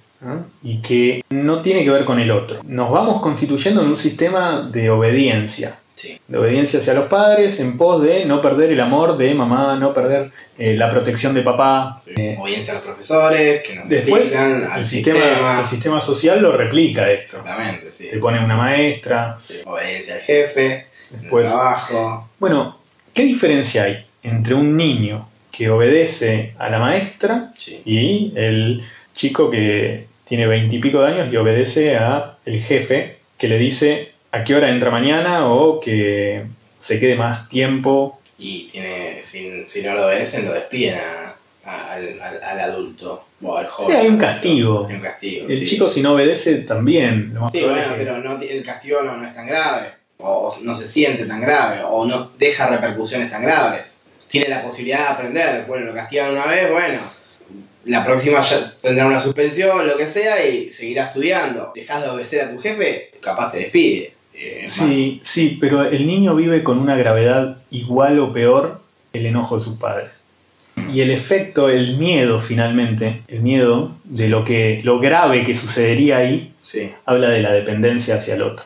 y 0.63 0.81
que 0.81 1.23
no 1.29 1.61
tiene 1.61 1.83
que 1.83 1.91
ver 1.91 2.03
con 2.03 2.19
el 2.19 2.31
otro. 2.31 2.59
Nos 2.65 2.91
vamos 2.91 3.21
constituyendo 3.21 3.83
en 3.83 3.89
un 3.89 3.95
sistema 3.95 4.67
de 4.71 4.89
obediencia. 4.89 5.77
Sí. 5.97 6.19
De 6.27 6.37
obediencia 6.37 6.79
hacia 6.79 6.93
los 6.93 7.05
padres 7.07 7.59
en 7.59 7.75
pos 7.75 8.03
de 8.03 8.23
no 8.25 8.39
perder 8.39 8.71
el 8.71 8.79
amor 8.79 9.17
de 9.17 9.33
mamá, 9.33 9.75
no 9.79 9.93
perder 9.95 10.29
eh, 10.59 10.75
la 10.77 10.89
protección 10.91 11.33
de 11.33 11.41
papá. 11.41 12.01
Eh, 12.05 12.37
Obediencia 12.39 12.73
a 12.73 12.75
los 12.75 12.85
profesores, 12.85 13.63
que 13.63 13.75
nos 13.75 13.89
después 13.89 14.35
al 14.35 14.77
el 14.77 14.85
sistema, 14.85 15.19
sistema. 15.25 15.59
el 15.61 15.65
sistema 15.65 15.99
social 15.99 16.39
lo 16.41 16.55
replica 16.55 17.11
esto. 17.11 17.37
Exactamente, 17.39 17.91
sí. 17.91 18.09
Te 18.11 18.17
pone 18.19 18.43
una 18.45 18.55
maestra, 18.55 19.37
Sí. 19.43 19.55
Obediencia 19.65 20.15
al 20.15 20.21
jefe, 20.21 20.85
el 21.13 21.21
después 21.21 21.47
trabajo. 21.49 22.29
Bueno, 22.39 22.77
¿qué 23.13 23.23
diferencia 23.23 23.85
hay 23.85 24.05
entre 24.21 24.53
un 24.53 24.77
niño 24.77 25.27
que 25.51 25.69
obedece 25.71 26.53
a 26.59 26.69
la 26.69 26.77
maestra 26.77 27.53
Sí. 27.57 27.81
y 27.85 28.33
el 28.35 28.83
chico 29.15 29.49
que 29.49 30.05
tiene 30.27 30.45
veintipico 30.45 31.01
de 31.01 31.07
años 31.13 31.33
y 31.33 31.37
obedece 31.37 31.95
a 31.97 32.37
el 32.45 32.61
jefe 32.61 33.17
que 33.39 33.47
le 33.47 33.57
dice 33.57 34.11
a 34.31 34.43
qué 34.43 34.55
hora 34.55 34.69
entra 34.69 34.91
mañana 34.91 35.47
o 35.47 35.79
que 35.79 36.43
se 36.79 36.99
quede 36.99 37.15
más 37.15 37.49
tiempo? 37.49 38.19
Y 38.39 38.67
tiene, 38.67 39.21
si, 39.23 39.65
si 39.65 39.81
no 39.81 39.93
lo 39.95 40.05
obedecen, 40.07 40.45
lo 40.45 40.53
despiden 40.53 40.99
a- 40.99 41.35
a- 41.65 41.93
al, 41.93 42.21
al- 42.21 42.43
al 42.43 42.59
adulto 42.59 43.25
o 43.41 43.57
al 43.57 43.65
joven. 43.67 43.91
Sí, 43.91 43.97
hay 44.01 44.07
un 44.07 44.17
castigo. 44.17 44.85
Hay 44.87 44.95
un 44.95 45.01
castigo. 45.01 45.47
El 45.49 45.57
sí. 45.57 45.65
chico 45.65 45.89
si 45.89 46.01
no 46.01 46.13
obedece 46.13 46.55
también. 46.59 47.33
lo 47.33 47.41
más 47.41 47.51
Sí, 47.51 47.61
bueno, 47.61 47.79
es 47.81 47.87
que- 47.87 47.95
pero 47.95 48.19
no, 48.19 48.39
el 48.41 48.63
castigo 48.63 49.01
no, 49.01 49.17
no 49.17 49.27
es 49.27 49.33
tan 49.33 49.47
grave. 49.47 49.87
O 50.19 50.57
no 50.61 50.75
se 50.75 50.87
siente 50.87 51.25
tan 51.25 51.41
grave. 51.41 51.81
O 51.85 52.05
no 52.05 52.31
deja 52.37 52.69
repercusiones 52.69 53.29
tan 53.29 53.41
graves. 53.43 54.01
Tiene 54.27 54.49
la 54.49 54.61
posibilidad 54.63 54.99
de 54.99 55.07
aprender. 55.13 55.65
Bueno, 55.67 55.85
lo 55.87 55.93
castigan 55.93 56.31
una 56.31 56.45
vez, 56.47 56.71
bueno. 56.71 56.99
La 57.85 58.03
próxima 58.05 58.41
ya 58.41 58.73
tendrá 58.81 59.05
una 59.07 59.19
suspensión, 59.19 59.87
lo 59.87 59.95
que 59.97 60.07
sea, 60.07 60.45
y 60.45 60.69
seguirá 60.71 61.05
estudiando. 61.05 61.71
Dejas 61.73 62.03
de 62.03 62.09
obedecer 62.09 62.41
a 62.41 62.51
tu 62.51 62.59
jefe, 62.59 63.11
capaz 63.21 63.51
te 63.53 63.59
despide. 63.59 64.13
Eh, 64.37 64.65
Sí, 64.67 65.19
sí, 65.23 65.57
pero 65.59 65.83
el 65.83 66.05
niño 66.05 66.35
vive 66.35 66.63
con 66.63 66.77
una 66.77 66.95
gravedad 66.95 67.57
igual 67.71 68.19
o 68.19 68.31
peor 68.31 68.79
el 69.13 69.25
enojo 69.25 69.55
de 69.55 69.61
sus 69.61 69.77
padres. 69.77 70.11
Y 70.93 71.01
el 71.01 71.09
efecto, 71.09 71.69
el 71.69 71.97
miedo 71.97 72.39
finalmente, 72.39 73.23
el 73.27 73.39
miedo 73.41 73.93
de 74.03 74.29
lo 74.29 74.45
que 74.45 74.81
lo 74.83 74.99
grave 74.99 75.43
que 75.43 75.55
sucedería 75.55 76.17
ahí, 76.17 76.51
Sí. 76.63 76.91
habla 77.05 77.29
de 77.29 77.41
la 77.41 77.51
dependencia 77.51 78.17
hacia 78.17 78.35
el 78.35 78.43
otro. 78.43 78.63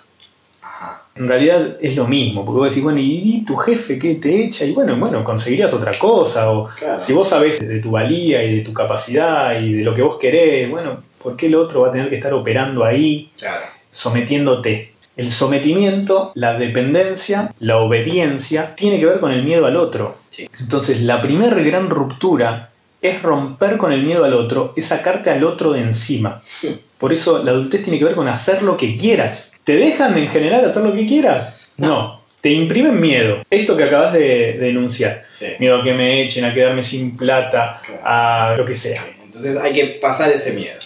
Ajá. 0.61 1.03
En 1.15 1.27
realidad 1.29 1.77
es 1.81 1.95
lo 1.95 2.07
mismo, 2.07 2.43
porque 2.43 2.59
vos 2.59 2.69
decís, 2.69 2.83
bueno, 2.83 2.99
¿y, 2.99 3.21
y 3.37 3.45
tu 3.45 3.55
jefe 3.55 3.97
qué 3.97 4.15
te 4.15 4.43
echa? 4.43 4.65
Y 4.65 4.73
bueno, 4.73 4.97
bueno, 4.97 5.23
conseguirías 5.23 5.71
otra 5.73 5.93
cosa, 5.97 6.51
o 6.51 6.67
Claro. 6.77 6.99
si 6.99 7.13
vos 7.13 7.29
sabés 7.29 7.59
de 7.59 7.79
tu 7.79 7.91
valía 7.91 8.43
y 8.43 8.57
de 8.57 8.61
tu 8.61 8.73
capacidad 8.73 9.57
y 9.61 9.71
de 9.73 9.83
lo 9.83 9.93
que 9.95 10.01
vos 10.01 10.17
querés, 10.19 10.69
bueno, 10.69 11.01
¿por 11.23 11.37
qué 11.37 11.45
el 11.45 11.55
otro 11.55 11.81
va 11.81 11.89
a 11.89 11.91
tener 11.93 12.09
que 12.09 12.15
estar 12.15 12.33
operando 12.33 12.83
ahí? 12.83 13.29
Claro. 13.39 13.65
sometiéndote. 13.89 14.90
El 15.17 15.29
sometimiento, 15.29 16.31
la 16.35 16.53
dependencia, 16.57 17.53
la 17.59 17.77
obediencia, 17.77 18.75
tiene 18.75 18.99
que 18.99 19.05
ver 19.05 19.19
con 19.19 19.31
el 19.31 19.43
miedo 19.43 19.65
al 19.65 19.75
otro. 19.75 20.17
Sí. 20.29 20.49
Entonces, 20.59 21.01
la 21.01 21.21
primera 21.21 21.55
gran 21.55 21.89
ruptura 21.89 22.69
es 23.01 23.21
romper 23.21 23.77
con 23.77 23.91
el 23.93 24.03
miedo 24.03 24.23
al 24.23 24.33
otro, 24.33 24.73
es 24.75 24.85
sacarte 24.85 25.29
al 25.29 25.43
otro 25.43 25.73
de 25.73 25.81
encima. 25.81 26.41
Sí. 26.45 26.79
Por 26.97 27.11
eso 27.11 27.43
la 27.43 27.51
adultez 27.51 27.83
tiene 27.83 27.97
que 27.99 28.05
ver 28.05 28.15
con 28.15 28.27
hacer 28.27 28.61
lo 28.61 28.77
que 28.77 28.95
quieras. 28.95 29.51
¿Te 29.63 29.75
dejan 29.75 30.17
en 30.17 30.27
general 30.29 30.65
hacer 30.65 30.83
lo 30.83 30.93
que 30.93 31.05
quieras? 31.05 31.67
No. 31.77 32.21
Te 32.41 32.49
imprimen 32.49 32.99
miedo. 32.99 33.41
Esto 33.49 33.75
que 33.77 33.83
acabas 33.83 34.13
de, 34.13 34.53
de 34.59 34.69
enunciar. 34.69 35.25
Sí. 35.31 35.47
Miedo 35.59 35.79
a 35.81 35.83
que 35.83 35.93
me 35.93 36.23
echen, 36.23 36.45
a 36.45 36.53
quedarme 36.53 36.81
sin 36.83 37.15
plata, 37.17 37.81
Claro. 37.85 38.01
a 38.03 38.55
lo 38.57 38.65
que 38.65 38.73
sea. 38.75 39.03
Entonces 39.25 39.57
hay 39.57 39.73
que 39.73 39.85
pasar 40.01 40.31
ese 40.31 40.53
miedo. 40.53 40.77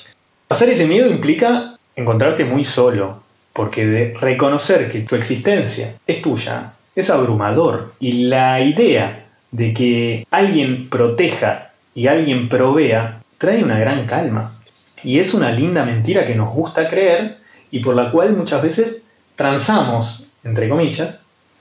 Pasar 0.48 0.70
ese 0.70 0.86
miedo 0.86 1.10
implica 1.10 1.78
encontrarte 1.96 2.44
muy 2.44 2.64
solo, 2.64 3.24
porque 3.56 3.86
de 3.86 4.13
reconocer 4.20 4.91
que 4.91 5.00
tu 5.00 5.15
existencia 5.15 5.96
es 6.06 6.22
tuya 6.22 6.74
es 6.94 7.10
abrumador. 7.10 7.94
Y 8.02 8.26
la 8.26 8.60
idea 8.60 9.28
de 9.52 9.74
que 9.74 10.28
alguien 10.30 10.89
proteja 10.89 11.72
y 11.94 12.08
alguien 12.08 12.50
provea 12.50 13.22
trae 13.38 13.63
una 13.63 13.80
gran 13.80 14.06
calma. 14.08 14.60
Y 15.04 15.20
es 15.20 15.34
una 15.34 15.52
linda 15.52 15.86
mentira 15.86 16.26
que 16.26 16.36
nos 16.36 16.54
gusta 16.54 16.89
creer 16.89 17.38
y 17.72 17.80
por 17.80 17.96
la 17.96 18.12
cual 18.12 18.36
muchas 18.36 18.62
veces 18.62 19.08
transamos, 19.36 20.32
entre 20.44 20.68
comillas, 20.68 21.15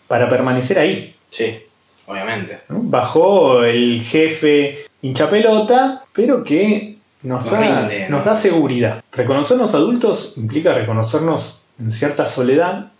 para 0.08 0.28
permanecer 0.28 0.80
ahí. 0.80 1.14
Sí, 1.30 1.60
obviamente. 2.06 2.58
¿no? 2.70 2.80
Bajo 2.82 3.62
el 3.62 4.02
jefe 4.02 4.86
hincha 5.02 5.30
pelota, 5.30 6.04
pero 6.12 6.42
que 6.42 6.96
nos, 7.22 7.44
Nos 7.44 7.52
da, 7.52 7.60
rinde, 7.60 8.08
nos 8.08 8.24
¿no? 8.24 8.30
da 8.32 8.36
seguridad. 8.36 9.04
Reconocernos 9.12 9.74
adultos 9.74 10.34
implica 10.38 10.74
reconocernos 10.74 11.63
en 11.78 11.90
cierta 11.90 12.26
soledad, 12.26 12.92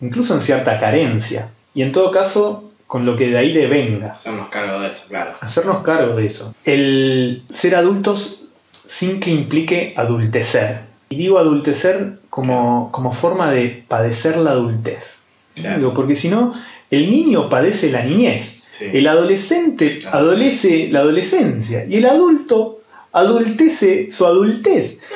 incluso 0.00 0.34
en 0.34 0.40
cierta 0.40 0.78
carencia, 0.78 1.50
y 1.74 1.82
en 1.82 1.92
todo 1.92 2.10
caso 2.10 2.70
con 2.86 3.04
lo 3.04 3.16
que 3.16 3.28
de 3.28 3.38
ahí 3.38 3.52
devenga. 3.52 4.12
Hacernos 4.12 4.48
cargo 4.48 4.80
de 4.80 4.88
eso, 4.88 5.04
claro. 5.08 5.32
Hacernos 5.40 5.82
cargo 5.82 6.16
de 6.16 6.26
eso. 6.26 6.54
El 6.64 7.44
ser 7.50 7.76
adultos 7.76 8.46
sin 8.84 9.20
que 9.20 9.30
implique 9.30 9.92
adultecer. 9.96 10.80
Y 11.10 11.16
digo 11.16 11.38
adultecer 11.38 12.18
como, 12.30 12.90
como 12.92 13.12
forma 13.12 13.50
de 13.50 13.84
padecer 13.86 14.38
la 14.38 14.52
adultez. 14.52 15.20
Claro. 15.54 15.78
Digo, 15.78 15.94
porque 15.94 16.16
si 16.16 16.28
no, 16.30 16.54
el 16.90 17.10
niño 17.10 17.48
padece 17.50 17.90
la 17.90 18.02
niñez. 18.02 18.62
Sí. 18.70 18.86
El 18.92 19.06
adolescente 19.06 19.98
Claro. 19.98 20.16
adolece 20.18 20.88
la 20.90 21.00
adolescencia. 21.00 21.84
Y 21.86 21.96
el 21.96 22.06
adulto 22.06 22.80
adultece 23.12 24.10
su 24.10 24.26
adultez. 24.26 25.00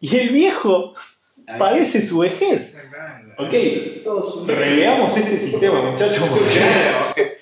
Y 0.00 0.16
el 0.16 0.28
viejo. 0.30 0.94
Padece 1.58 2.00
su 2.02 2.18
vejez. 2.18 2.76
Ok, 3.36 3.52
Todos 4.04 4.46
Reveamos 4.46 5.16
este 5.16 5.38
sistema, 5.38 5.90
muchachos. 5.90 6.22
porque- 6.28 7.34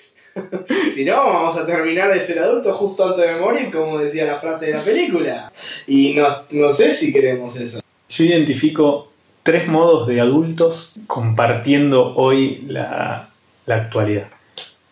si 0.95 1.05
no, 1.05 1.15
vamos 1.15 1.55
a 1.57 1.65
terminar 1.65 2.11
de 2.11 2.19
ser 2.25 2.39
adultos 2.39 2.75
justo 2.75 3.05
antes 3.07 3.27
de 3.27 3.35
morir, 3.39 3.69
como 3.71 3.99
decía 3.99 4.25
la 4.25 4.39
frase 4.39 4.67
de 4.67 4.73
la 4.73 4.81
película. 4.81 5.51
Y 5.85 6.13
no, 6.15 6.27
no 6.49 6.73
sé 6.73 6.95
si 6.95 7.13
queremos 7.13 7.55
eso. 7.57 7.81
Yo 8.09 8.23
identifico 8.23 9.11
tres 9.43 9.67
modos 9.67 10.07
de 10.07 10.19
adultos 10.21 10.93
compartiendo 11.05 12.15
hoy 12.15 12.63
la, 12.67 13.29
la 13.67 13.75
actualidad. 13.75 14.27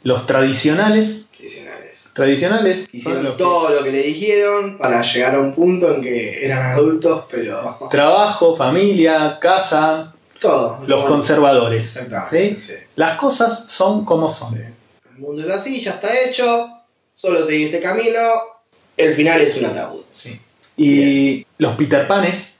Los 0.03 0.25
tradicionales, 0.27 1.30
Tradicionales. 2.13 2.87
Hicieron 2.91 3.23
los 3.23 3.33
que- 3.37 3.43
todo 3.43 3.69
lo 3.69 3.83
que 3.83 3.91
le 3.91 4.03
dijeron 4.03 4.77
para 4.77 5.01
llegar 5.01 5.35
a 5.35 5.39
un 5.39 5.53
punto 5.55 5.93
en 5.95 6.01
que 6.01 6.45
eran 6.45 6.71
adultos, 6.71 7.25
pero 7.31 7.77
trabajo, 7.89 8.55
familia, 8.55 9.37
casa, 9.41 10.13
todo. 10.39 10.79
los 10.87 10.99
Bueno, 11.01 11.05
conservadores. 11.07 11.95
Exactamente. 11.95 12.59
¿sí? 12.59 12.73
sí. 12.73 12.79
Las 12.95 13.17
cosas 13.17 13.65
son 13.71 14.03
como 14.05 14.27
son. 14.27 14.57
El 14.57 15.19
mundo 15.19 15.43
es 15.45 15.51
así, 15.51 15.79
ya 15.79 15.91
está 15.91 16.09
hecho, 16.19 16.69
solo 17.13 17.45
seguí 17.45 17.65
este 17.65 17.79
camino, 17.79 18.19
el 18.97 19.13
final 19.13 19.39
es 19.41 19.55
un 19.57 19.65
ataúd. 19.65 20.01
Sí. 20.11 20.39
Y 20.77 21.45
los 21.59 21.75
Peter 21.75 22.07
Panes, 22.07 22.57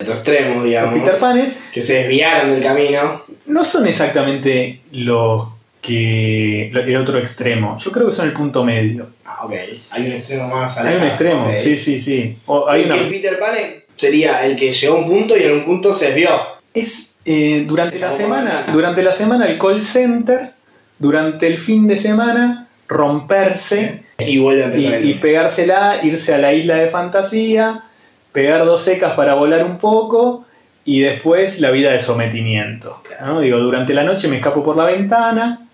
Otro 0.00 0.12
extremo, 0.14 0.54
los 0.56 0.64
digamos, 0.64 0.98
Peter 0.98 1.18
Panes 1.18 1.56
que 1.72 1.82
se 1.82 1.94
desviaron 1.94 2.52
del 2.52 2.62
camino. 2.62 3.22
no 3.46 3.64
son 3.64 3.86
exactamente 3.86 4.80
los 4.92 5.48
que 5.80 6.68
el 6.68 6.96
otro 6.96 7.18
extremo. 7.18 7.76
Yo 7.78 7.90
creo 7.90 8.06
que 8.06 8.12
son 8.12 8.26
el 8.26 8.32
punto 8.32 8.64
medio. 8.64 9.08
Ah, 9.24 9.46
ok. 9.46 9.52
Hay 9.90 10.06
un 10.06 10.12
extremo 10.12 10.48
más 10.48 10.76
Hay 10.76 10.86
alejado. 10.88 11.02
un 11.02 11.08
extremo, 11.08 11.50
sí, 11.56 11.76
sí, 11.76 12.00
sí. 12.00 12.36
O 12.46 12.68
hay 12.68 12.84
una, 12.84 12.96
Peter 12.96 13.38
Pan 13.38 13.54
sería 13.96 14.44
el 14.44 14.56
que 14.56 14.72
llegó 14.72 14.96
a 14.96 14.98
un 14.98 15.08
punto 15.08 15.36
y 15.36 15.42
en 15.42 15.52
un 15.52 15.64
punto 15.64 15.94
se 15.94 16.06
desvió. 16.06 16.30
Es 16.74 17.16
eh, 17.24 17.64
durante 17.66 17.94
Se 17.94 17.98
la 18.00 18.10
semana, 18.10 18.66
durante 18.72 19.02
la 19.02 19.12
semana 19.14 19.46
el 19.46 19.58
call 19.58 19.82
center, 19.82 20.52
durante 20.98 21.46
el 21.46 21.58
fin 21.58 21.86
de 21.88 21.96
semana 21.96 22.68
romperse 22.88 24.02
Y 24.18 24.38
vuelve 24.38 24.64
a 24.64 24.66
empezar. 24.66 25.04
y 25.04 25.14
pegársela, 25.14 26.00
irse 26.02 26.34
a 26.34 26.38
la 26.38 26.52
isla 26.52 26.76
de 26.76 26.88
fantasía, 26.88 27.84
pegar 28.32 28.64
dos 28.64 28.82
secas 28.82 29.12
para 29.14 29.34
volar 29.34 29.64
un 29.64 29.78
poco 29.78 30.44
y 30.84 31.00
después 31.00 31.60
la 31.60 31.70
vida 31.70 31.92
de 31.92 32.00
sometimiento. 32.00 33.02
¿no? 33.24 33.40
Digo, 33.40 33.58
durante 33.58 33.94
la 33.94 34.02
noche 34.02 34.28
me 34.28 34.36
escapo 34.36 34.62
por 34.64 34.76
la 34.76 34.86
ventana, 34.86 35.68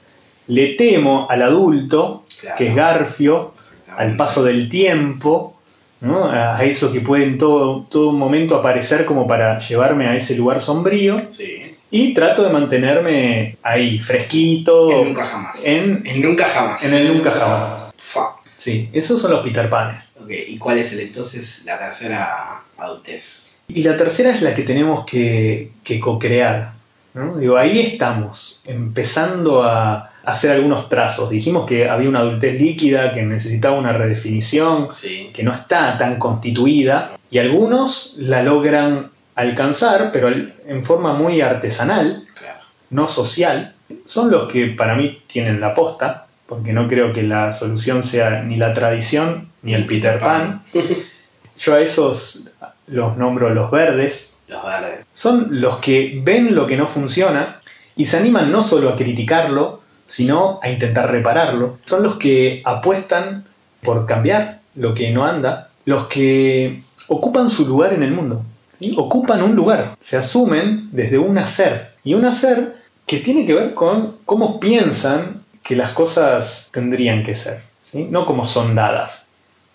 le 0.48 0.74
temo 0.74 1.26
al 1.30 1.42
adulto, 1.42 2.24
Claro. 2.40 2.56
que 2.58 2.68
es 2.68 2.74
Garfio, 2.74 3.54
al 3.96 4.16
paso 4.16 4.44
del 4.44 4.68
tiempo, 4.68 5.56
¿no? 6.02 6.26
a 6.30 6.62
eso 6.64 6.92
que 6.92 7.00
puede 7.00 7.24
en 7.24 7.38
todo, 7.38 7.86
todo 7.90 8.12
momento 8.12 8.56
aparecer 8.56 9.04
como 9.06 9.26
para 9.26 9.58
llevarme 9.58 10.06
a 10.06 10.14
ese 10.14 10.36
lugar 10.36 10.60
sombrío, 10.60 11.22
Sí. 11.30 11.74
y 11.90 12.12
trato 12.14 12.42
de 12.44 12.50
mantenerme 12.50 13.56
ahí, 13.62 13.98
fresquito, 13.98 14.90
En 14.90 15.08
nunca 15.08 15.24
jamás. 15.24 15.64
en, 15.64 16.02
En 16.06 16.22
nunca 16.22 16.44
jamás. 16.44 16.84
en 16.84 16.94
el 16.94 17.08
nunca 17.14 17.30
jamás. 17.30 17.90
Fa. 17.96 18.36
Sí, 18.56 18.88
esos 18.92 19.20
son 19.20 19.30
los 19.32 19.40
Peter 19.42 19.68
Panes. 19.70 20.16
Ok, 20.22 20.30
¿y 20.48 20.58
cuál 20.58 20.78
es 20.78 20.92
el 20.92 21.00
entonces 21.00 21.62
la 21.64 21.78
tercera 21.78 22.62
adultez? 22.76 23.56
Y 23.68 23.82
la 23.82 23.96
tercera 23.96 24.30
es 24.30 24.42
la 24.42 24.54
que 24.54 24.62
tenemos 24.62 25.04
que, 25.06 25.70
que 25.82 25.98
co-crear. 26.00 26.72
¿no? 27.14 27.36
Digo, 27.38 27.56
ahí 27.56 27.80
estamos, 27.80 28.62
empezando 28.66 29.62
a 29.64 30.10
hacer 30.26 30.50
algunos 30.50 30.88
trazos. 30.88 31.30
Dijimos 31.30 31.66
que 31.66 31.88
había 31.88 32.08
una 32.08 32.18
adultez 32.18 32.60
líquida, 32.60 33.14
que 33.14 33.22
necesitaba 33.22 33.78
una 33.78 33.92
redefinición, 33.92 34.88
Sí. 34.92 35.30
que 35.32 35.42
no 35.42 35.52
está 35.52 35.96
tan 35.96 36.18
constituida, 36.18 37.12
y 37.30 37.38
algunos 37.38 38.16
la 38.18 38.42
logran 38.42 39.10
alcanzar, 39.36 40.10
pero 40.12 40.28
en 40.28 40.84
forma 40.84 41.12
muy 41.14 41.40
artesanal, 41.40 42.24
Claro. 42.38 42.60
no 42.90 43.06
social, 43.06 43.74
son 44.04 44.30
los 44.30 44.50
que 44.50 44.66
para 44.68 44.96
mí 44.96 45.22
tienen 45.28 45.60
la 45.60 45.74
posta, 45.74 46.26
porque 46.46 46.72
no 46.72 46.88
creo 46.88 47.12
que 47.12 47.22
la 47.22 47.52
solución 47.52 48.02
sea 48.02 48.42
ni 48.42 48.56
la 48.56 48.72
tradición 48.72 49.48
ni 49.62 49.74
el 49.74 49.86
Peter 49.86 50.18
Pan. 50.20 50.62
Yo 51.58 51.74
a 51.74 51.80
esos 51.80 52.50
los 52.88 53.16
nombro 53.16 53.50
los 53.50 53.70
verdes, 53.70 54.38
Los 54.48 54.64
verdes. 54.64 55.06
son 55.14 55.48
los 55.60 55.76
que 55.78 56.20
ven 56.22 56.54
lo 56.54 56.66
que 56.66 56.76
no 56.76 56.86
funciona 56.86 57.60
y 57.96 58.04
se 58.04 58.16
animan 58.18 58.50
no 58.52 58.62
solo 58.62 58.90
a 58.90 58.96
criticarlo, 58.96 59.82
sino 60.06 60.60
a 60.62 60.70
intentar 60.70 61.10
repararlo. 61.10 61.78
Son 61.84 62.02
los 62.02 62.16
que 62.16 62.62
apuestan 62.64 63.44
por 63.82 64.06
cambiar 64.06 64.60
lo 64.74 64.94
que 64.94 65.10
no 65.10 65.24
anda, 65.24 65.70
los 65.84 66.06
que 66.06 66.82
ocupan 67.08 67.48
su 67.48 67.66
lugar 67.66 67.92
en 67.92 68.02
el 68.02 68.12
mundo. 68.12 68.42
¿sí? 68.80 68.94
Ocupan 68.96 69.42
un 69.42 69.54
lugar, 69.54 69.96
se 70.00 70.16
asumen 70.16 70.88
desde 70.92 71.18
un 71.18 71.38
hacer. 71.38 71.92
Y 72.04 72.14
un 72.14 72.24
hacer 72.24 72.76
que 73.06 73.18
tiene 73.18 73.46
que 73.46 73.54
ver 73.54 73.74
con 73.74 74.16
cómo 74.24 74.60
piensan 74.60 75.42
que 75.62 75.76
las 75.76 75.90
cosas 75.90 76.68
tendrían 76.72 77.24
que 77.24 77.34
ser. 77.34 77.62
¿sí? 77.82 78.06
No 78.10 78.26
como 78.26 78.44
son 78.44 78.74
dadas, 78.74 79.28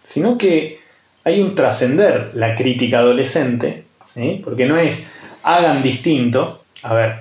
sino 0.04 0.38
que 0.38 0.80
hay 1.24 1.42
un 1.42 1.56
trascender 1.56 2.32
la 2.34 2.56
crítica 2.56 3.00
adolescente, 3.00 3.86
¿sí? 4.06 4.42
porque 4.44 4.66
no 4.66 4.78
es 4.78 5.08
hagan 5.44 5.82
distinto. 5.82 6.64
A 6.84 6.94
ver, 6.94 7.20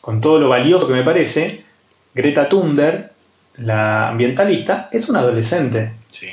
con 0.00 0.20
todo 0.20 0.38
lo 0.38 0.48
valioso 0.48 0.86
que 0.86 0.94
me 0.94 1.02
parece, 1.02 1.64
Greta 2.16 2.48
Thunberg, 2.48 3.10
la 3.58 4.08
ambientalista, 4.08 4.88
es 4.90 5.08
una 5.10 5.20
adolescente. 5.20 5.92
Sí, 6.10 6.28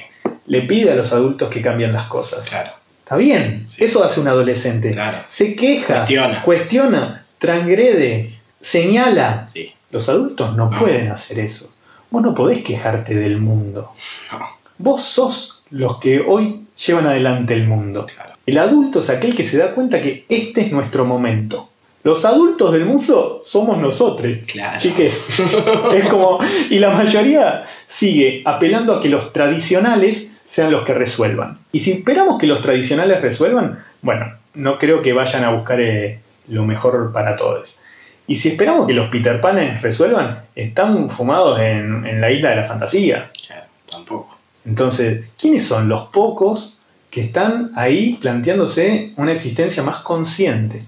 Le 0.46 0.62
pide 0.62 0.92
a 0.92 0.96
los 0.96 1.12
adultos 1.14 1.50
que 1.50 1.62
cambien 1.62 1.92
las 1.94 2.04
cosas. 2.08 2.48
claro. 2.50 2.72
Está 3.04 3.18
bien, 3.18 3.66
Sí. 3.68 3.84
eso 3.84 4.02
hace 4.04 4.22
un 4.22 4.30
adolescente. 4.30 4.92
Claro. 4.92 5.18
Se 5.28 5.56
queja, 5.58 5.96
Cuestiona. 5.96 6.42
cuestiona, 6.44 7.26
transgrede, 7.38 8.40
señala. 8.62 9.46
Sí. 9.50 9.74
Los 9.92 10.08
adultos 10.08 10.56
no 10.56 10.70
No. 10.72 10.80
pueden 10.80 11.10
hacer 11.12 11.40
eso. 11.40 11.70
Vos 12.10 12.22
no 12.24 12.34
podés 12.34 12.64
quejarte 12.64 13.14
del 13.16 13.40
mundo. 13.42 13.92
No, 14.32 14.40
Vos 14.78 15.02
sos 15.04 15.64
los 15.70 16.00
que 16.00 16.22
hoy 16.22 16.66
llevan 16.86 17.08
adelante 17.08 17.54
el 17.54 17.68
mundo. 17.68 18.06
claro. 18.14 18.34
El 18.46 18.58
adulto 18.58 19.00
es 19.00 19.10
aquel 19.10 19.36
que 19.36 19.44
se 19.44 19.58
da 19.58 19.74
cuenta 19.74 20.02
que 20.02 20.26
este 20.30 20.62
es 20.62 20.72
nuestro 20.72 21.06
momento. 21.06 21.70
Los 22.04 22.26
adultos 22.26 22.74
del 22.74 22.86
mundo 22.86 23.40
somos 23.42 23.78
nosotros. 23.78 24.36
Claro. 24.48 24.78
Chiques. 24.78 25.40
Es 25.94 26.06
como. 26.10 26.40
Y 26.70 26.80
la 26.80 26.90
mayoría 26.90 27.64
sigue 27.88 28.42
apelando 28.46 28.96
a 28.96 29.00
que 29.00 29.10
los 29.10 29.32
tradicionales 29.32 30.34
sean 30.44 30.72
los 30.72 30.84
que 30.84 30.94
resuelvan. 30.94 31.60
Y 31.72 31.80
si 31.80 31.92
esperamos 31.94 32.38
que 32.40 32.48
los 32.48 32.62
tradicionales 32.62 33.22
resuelvan, 33.22 33.84
bueno, 34.02 34.34
no 34.54 34.78
creo 34.78 35.02
que 35.02 35.14
vayan 35.14 35.46
a 35.46 35.52
buscar 35.52 35.80
eh, 35.80 36.20
lo 36.50 36.66
mejor 36.66 37.12
para 37.14 37.36
todos. 37.38 37.80
Y 38.28 38.36
si 38.36 38.50
esperamos 38.50 38.86
que 38.86 38.94
los 38.94 39.10
Peter 39.10 39.40
Panes 39.40 39.82
resuelvan, 39.82 40.44
están 40.56 41.10
fumados 41.10 41.60
en, 41.60 42.06
en 42.06 42.22
la 42.22 42.32
isla 42.32 42.50
de 42.50 42.56
la 42.58 42.64
fantasía. 42.64 43.30
Claro, 43.48 43.66
tampoco. 43.90 44.38
Entonces, 44.66 45.26
¿quiénes 45.38 45.66
son 45.66 45.90
los 45.90 46.06
pocos 46.08 46.80
que 47.10 47.22
están 47.22 47.72
ahí 47.76 48.18
planteándose 48.22 49.14
una 49.18 49.32
existencia 49.32 49.84
más 49.84 50.00
consciente? 50.00 50.82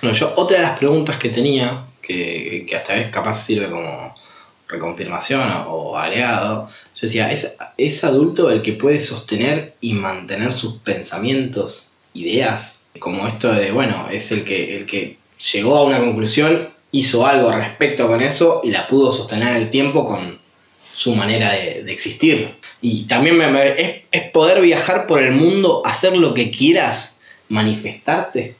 Bueno, 0.00 0.16
yo 0.16 0.32
otra 0.36 0.58
de 0.58 0.62
las 0.62 0.78
preguntas 0.78 1.18
que 1.18 1.28
tenía, 1.28 1.84
que, 2.02 2.64
que 2.68 2.76
hasta 2.76 2.94
vez 2.94 3.10
capaz 3.10 3.34
sirve 3.34 3.70
como 3.70 4.14
reconfirmación 4.68 5.48
o, 5.50 5.72
o 5.72 5.96
agregado, 5.96 6.68
yo 6.94 7.00
decía, 7.00 7.30
¿es, 7.32 7.56
¿es 7.76 8.04
adulto 8.04 8.50
el 8.50 8.62
que 8.62 8.72
puede 8.72 9.00
sostener 9.00 9.74
y 9.80 9.92
mantener 9.92 10.52
sus 10.52 10.78
pensamientos, 10.78 11.92
ideas? 12.14 12.80
Como 12.98 13.28
esto 13.28 13.52
de, 13.52 13.70
bueno, 13.72 14.08
es 14.10 14.32
el 14.32 14.44
que, 14.44 14.78
el 14.78 14.86
que 14.86 15.18
llegó 15.52 15.76
a 15.76 15.84
una 15.84 15.98
conclusión, 15.98 16.68
hizo 16.92 17.26
algo 17.26 17.52
respecto 17.52 18.06
con 18.06 18.22
eso 18.22 18.62
y 18.64 18.70
la 18.70 18.86
pudo 18.86 19.12
sostener 19.12 19.48
en 19.48 19.62
el 19.62 19.70
tiempo 19.70 20.06
con 20.06 20.38
su 20.94 21.14
manera 21.14 21.52
de, 21.52 21.82
de 21.82 21.92
existir. 21.92 22.54
Y 22.80 23.04
también 23.04 23.36
me, 23.36 23.80
es, 23.80 24.02
es 24.10 24.30
poder 24.30 24.62
viajar 24.62 25.06
por 25.06 25.22
el 25.22 25.32
mundo, 25.32 25.82
hacer 25.84 26.16
lo 26.16 26.32
que 26.32 26.50
quieras, 26.50 27.20
manifestarte. 27.48 28.56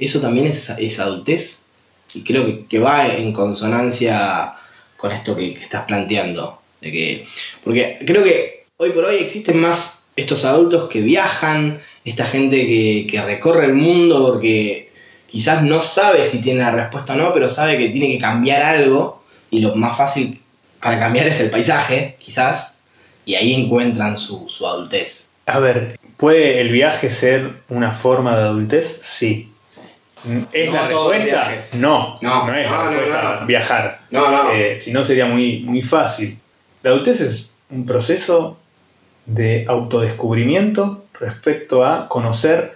Eso 0.00 0.20
también 0.20 0.46
es, 0.46 0.98
adultez. 0.98 1.66
Y 2.14 2.24
creo 2.24 2.44
que, 2.46 2.66
que 2.66 2.78
va 2.78 3.14
en 3.14 3.32
consonancia 3.32 4.54
con 4.96 5.12
esto 5.12 5.36
que, 5.36 5.54
que 5.54 5.62
estás 5.62 5.84
planteando. 5.84 6.60
De 6.80 6.90
que, 6.90 7.26
porque 7.62 7.98
creo 8.06 8.24
que 8.24 8.66
hoy 8.78 8.90
por 8.90 9.04
hoy 9.04 9.16
existen 9.16 9.60
más 9.60 10.08
estos 10.16 10.44
adultos 10.44 10.88
que 10.88 11.02
viajan, 11.02 11.80
esta 12.04 12.26
gente 12.26 12.66
que, 12.66 13.06
que 13.08 13.22
recorre 13.22 13.66
el 13.66 13.74
mundo 13.74 14.26
porque 14.26 14.90
quizás 15.26 15.62
no 15.62 15.82
sabe 15.82 16.28
si 16.28 16.40
tiene 16.40 16.60
la 16.60 16.72
respuesta 16.72 17.14
o 17.14 17.16
no, 17.16 17.32
pero 17.32 17.48
sabe 17.48 17.78
que 17.78 17.90
tiene 17.90 18.14
que 18.14 18.18
cambiar 18.18 18.62
algo 18.62 19.22
y 19.50 19.60
lo 19.60 19.74
más 19.76 19.96
fácil 19.96 20.40
para 20.80 20.98
cambiar 20.98 21.26
es 21.26 21.40
el 21.40 21.50
paisaje, 21.50 22.16
quizás, 22.18 22.80
y 23.26 23.34
ahí 23.34 23.54
encuentran 23.54 24.16
su, 24.16 24.48
su 24.48 24.66
adultez. 24.66 25.28
A 25.46 25.58
ver, 25.58 25.98
¿puede 26.16 26.60
el 26.60 26.70
viaje 26.70 27.10
ser 27.10 27.60
una 27.68 27.92
forma 27.92 28.36
de 28.36 28.44
adultez? 28.44 29.00
Sí. 29.02 29.49
¿Es 30.52 30.68
No 30.68 30.74
la 30.76 30.88
respuesta? 30.88 31.50
No, 31.78 32.16
No, 32.20 32.46
no, 32.46 32.54
es 32.54 32.70
no, 32.70 32.76
la 32.76 32.84
no, 32.84 32.90
respuesta 32.90 33.38
no. 33.40 33.46
viajar. 33.46 34.00
No, 34.10 34.30
no. 34.30 34.52
Eh, 34.52 34.78
si 34.78 34.92
no 34.92 35.02
sería 35.02 35.26
muy, 35.26 35.60
muy 35.60 35.82
fácil. 35.82 36.38
La 36.82 36.90
adultez 36.90 37.20
es 37.20 37.58
un 37.70 37.86
proceso 37.86 38.58
de 39.26 39.64
autodescubrimiento 39.68 41.04
respecto 41.18 41.84
a 41.84 42.08
conocer 42.08 42.74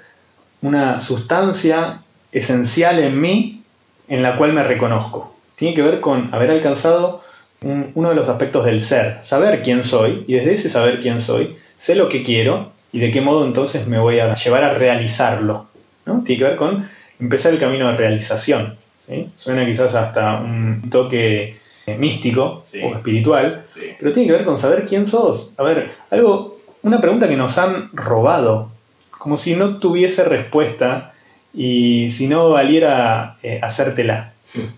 una 0.63 0.99
sustancia 1.01 2.01
esencial 2.33 2.99
en 3.01 3.21
mí 3.21 3.63
en 4.09 4.23
la 4.23 4.37
cual 4.37 4.53
me 4.53 4.63
reconozco. 4.63 5.35
Tiene 5.57 5.75
que 5.75 5.83
ver 5.83 6.01
con 6.01 6.29
haber 6.35 6.51
alcanzado 6.51 7.23
un- 7.63 7.91
uno 7.95 8.11
de 8.11 8.15
los 8.15 8.29
aspectos 8.29 8.65
del 8.65 8.81
ser, 8.81 9.19
saber 9.23 9.63
quién 9.63 9.83
soy 9.85 10.25
y 10.27 10.35
desde 10.35 10.53
ese 10.53 10.71
saber 10.71 11.01
quién 11.01 11.21
soy, 11.21 11.57
sé 11.77 11.95
lo 11.95 12.09
que 12.09 12.23
quiero 12.23 12.73
y 12.93 13.01
de 13.01 13.11
qué 13.11 13.21
modo 13.21 13.45
entonces 13.47 13.87
me 13.87 13.99
voy 13.99 14.19
a 14.21 14.35
llevar 14.35 14.65
a 14.65 14.75
realizarlo. 14.75 15.67
¿no? 16.07 16.23
Tiene 16.25 16.39
que 16.39 16.49
ver 16.49 16.57
con 16.57 16.89
empezar 17.21 17.53
el 17.53 17.61
camino 17.61 17.89
de 17.91 17.97
realización. 17.97 18.77
¿sí? 18.97 19.31
Suena 19.37 19.65
quizás 19.67 19.95
hasta 19.95 20.37
un 20.41 20.89
toque 20.91 21.57
eh, 21.87 21.97
místico 21.99 22.61
Sí. 22.63 22.81
o 22.83 22.95
espiritual, 22.95 23.65
Sí. 23.69 23.93
pero 23.99 24.13
tiene 24.13 24.27
que 24.29 24.37
ver 24.37 24.45
con 24.45 24.57
saber 24.59 24.85
quién 24.85 25.05
sos. 25.05 25.53
A 25.59 25.63
ver, 25.63 25.91
algo, 26.11 26.61
una 26.83 27.01
pregunta 27.01 27.29
que 27.29 27.37
nos 27.37 27.59
han 27.59 27.91
robado, 27.93 28.71
como 29.11 29.37
si 29.37 29.55
no 29.57 29.79
tuviese 29.79 30.25
respuesta 30.25 31.13
y 31.53 32.09
si 32.11 32.27
no 32.27 32.51
valiera 32.51 33.37
eh, 33.43 33.61
hacértela. 33.63 34.33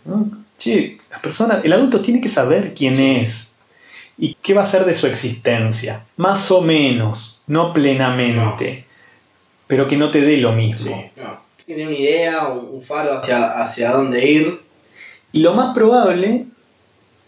¿no? 0.04 0.28
Che, 0.58 0.96
la 1.10 1.20
persona, 1.20 1.60
el 1.62 1.72
adulto 1.72 2.00
tiene 2.00 2.20
que 2.20 2.28
saber 2.28 2.72
quién 2.74 2.98
es 2.98 3.58
y 4.18 4.34
qué 4.42 4.54
va 4.54 4.62
a 4.62 4.66
ser 4.66 4.84
de 4.84 4.94
su 4.94 5.06
existencia, 5.06 6.04
más 6.16 6.50
o 6.50 6.62
menos, 6.62 7.42
no 7.46 7.72
plenamente, 7.72 8.84
pero 9.66 9.86
que 9.86 9.96
no 9.96 10.10
te 10.10 10.20
dé 10.22 10.38
lo 10.38 10.52
mismo. 10.52 11.10
No. 11.16 11.45
Tiene 11.66 11.86
una 11.86 11.96
idea, 11.96 12.48
un, 12.48 12.68
un 12.76 12.82
faro 12.82 13.12
hacia, 13.14 13.60
hacia 13.60 13.90
dónde 13.90 14.24
ir. 14.24 14.60
Y 15.32 15.40
lo 15.40 15.52
más 15.54 15.74
probable 15.74 16.46